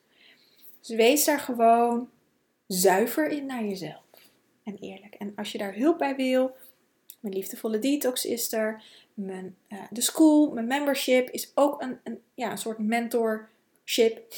Dus 0.79 0.95
wees 0.95 1.25
daar 1.25 1.39
gewoon 1.39 2.09
zuiver 2.67 3.27
in 3.27 3.45
naar 3.45 3.63
jezelf. 3.63 4.03
En 4.63 4.77
eerlijk. 4.77 5.13
En 5.13 5.33
als 5.35 5.51
je 5.51 5.57
daar 5.57 5.75
hulp 5.75 5.97
bij 5.97 6.15
wil, 6.15 6.55
mijn 7.23 7.35
liefdevolle 7.35 7.79
detox 7.79 8.25
is 8.25 8.51
er. 8.51 8.83
Mijn, 9.13 9.57
uh, 9.69 9.83
de 9.89 10.01
school, 10.01 10.51
mijn 10.51 10.67
membership 10.67 11.29
is 11.29 11.51
ook 11.55 11.81
een, 11.81 11.99
een, 12.03 12.21
ja, 12.33 12.51
een 12.51 12.57
soort 12.57 12.77
mentorship. 12.77 14.35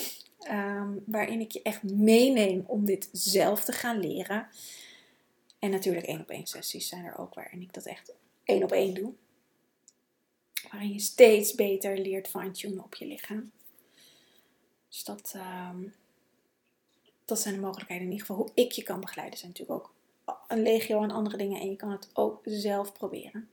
Um, 0.51 1.03
waarin 1.05 1.39
ik 1.39 1.51
je 1.51 1.61
echt 1.61 1.83
meeneem 1.83 2.63
om 2.67 2.85
dit 2.85 3.09
zelf 3.11 3.63
te 3.63 3.71
gaan 3.71 3.99
leren. 3.99 4.47
En 5.59 5.69
natuurlijk 5.69 6.05
één 6.05 6.19
op 6.19 6.29
één 6.29 6.47
sessies 6.47 6.87
zijn 6.87 7.05
er 7.05 7.17
ook 7.17 7.33
waarin 7.33 7.61
ik 7.61 7.73
dat 7.73 7.85
echt 7.85 8.13
één 8.43 8.63
op 8.63 8.71
één 8.71 8.93
doe. 8.93 9.13
Waarin 10.71 10.93
je 10.93 10.99
steeds 10.99 11.55
beter 11.55 11.97
leert 11.97 12.27
fine-tunen 12.27 12.83
op 12.83 12.95
je 12.95 13.05
lichaam. 13.05 13.51
Dus 14.89 15.03
dat, 15.03 15.33
um, 15.35 15.93
dat 17.25 17.39
zijn 17.39 17.53
de 17.53 17.61
mogelijkheden. 17.61 18.05
In 18.05 18.11
ieder 18.11 18.25
geval 18.25 18.43
hoe 18.43 18.51
ik 18.53 18.71
je 18.71 18.83
kan 18.83 18.99
begeleiden. 18.99 19.39
Zijn 19.39 19.51
natuurlijk 19.51 19.79
ook 19.79 19.94
een 20.47 20.62
legio 20.62 21.01
aan 21.01 21.12
andere 21.12 21.38
dingen. 21.38 21.62
En 21.62 21.69
je 21.69 21.75
kan 21.75 21.91
het 21.91 22.10
ook 22.13 22.41
zelf 22.43 22.93
proberen. 22.93 23.49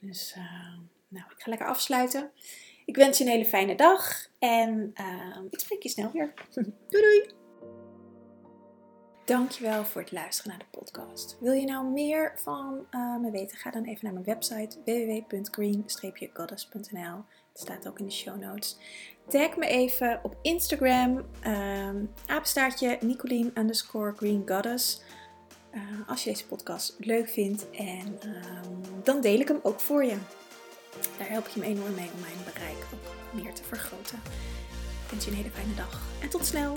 Dus 0.00 0.34
uh, 0.38 0.44
nou, 1.08 1.24
ik 1.36 1.42
ga 1.42 1.50
lekker 1.50 1.66
afsluiten. 1.66 2.30
Ik 2.84 2.96
wens 2.96 3.18
je 3.18 3.24
een 3.24 3.30
hele 3.30 3.44
fijne 3.44 3.74
dag. 3.74 4.26
En 4.38 4.94
uh, 5.00 5.36
ik 5.50 5.60
spreek 5.60 5.82
je 5.82 5.88
snel 5.88 6.10
weer. 6.12 6.34
doei 6.88 7.02
doei! 7.02 7.40
Dankjewel 9.24 9.84
voor 9.84 10.00
het 10.00 10.12
luisteren 10.12 10.50
naar 10.50 10.58
de 10.58 10.78
podcast. 10.78 11.36
Wil 11.40 11.52
je 11.52 11.66
nou 11.66 11.86
meer 11.86 12.32
van 12.36 12.86
uh, 12.90 13.16
me 13.16 13.30
weten? 13.30 13.56
Ga 13.56 13.70
dan 13.70 13.84
even 13.84 14.00
naar 14.02 14.12
mijn 14.12 14.24
website 14.24 14.78
www.green-goddess.nl. 14.84 17.24
Het 17.52 17.60
staat 17.60 17.88
ook 17.88 17.98
in 17.98 18.04
de 18.04 18.12
show 18.12 18.40
notes. 18.40 18.78
Tag 19.28 19.56
me 19.56 19.66
even 19.66 20.20
op 20.22 20.36
Instagram, 20.42 21.16
um, 21.46 22.12
apenstaartje 22.26 22.98
Nicolien 23.00 23.50
underscore 23.54 24.12
Green 24.16 24.42
Goddess. 24.46 25.02
Uh, 25.74 25.80
als 26.06 26.24
je 26.24 26.30
deze 26.30 26.46
podcast 26.46 26.94
leuk 26.98 27.28
vindt 27.28 27.70
en 27.70 28.06
um, 28.06 29.02
dan 29.02 29.20
deel 29.20 29.40
ik 29.40 29.48
hem 29.48 29.60
ook 29.62 29.80
voor 29.80 30.04
je. 30.04 30.16
Daar 31.18 31.28
help 31.28 31.48
je 31.48 31.60
me 31.60 31.66
enorm 31.66 31.94
mee 31.94 32.10
om 32.14 32.20
mijn 32.20 32.52
bereik 32.52 32.76
ook 32.94 33.42
meer 33.42 33.54
te 33.54 33.62
vergroten. 33.62 34.18
Ik 35.04 35.10
wens 35.10 35.24
je 35.24 35.30
een 35.30 35.36
hele 35.36 35.50
fijne 35.50 35.74
dag 35.74 36.02
en 36.20 36.28
tot 36.28 36.46
snel! 36.46 36.76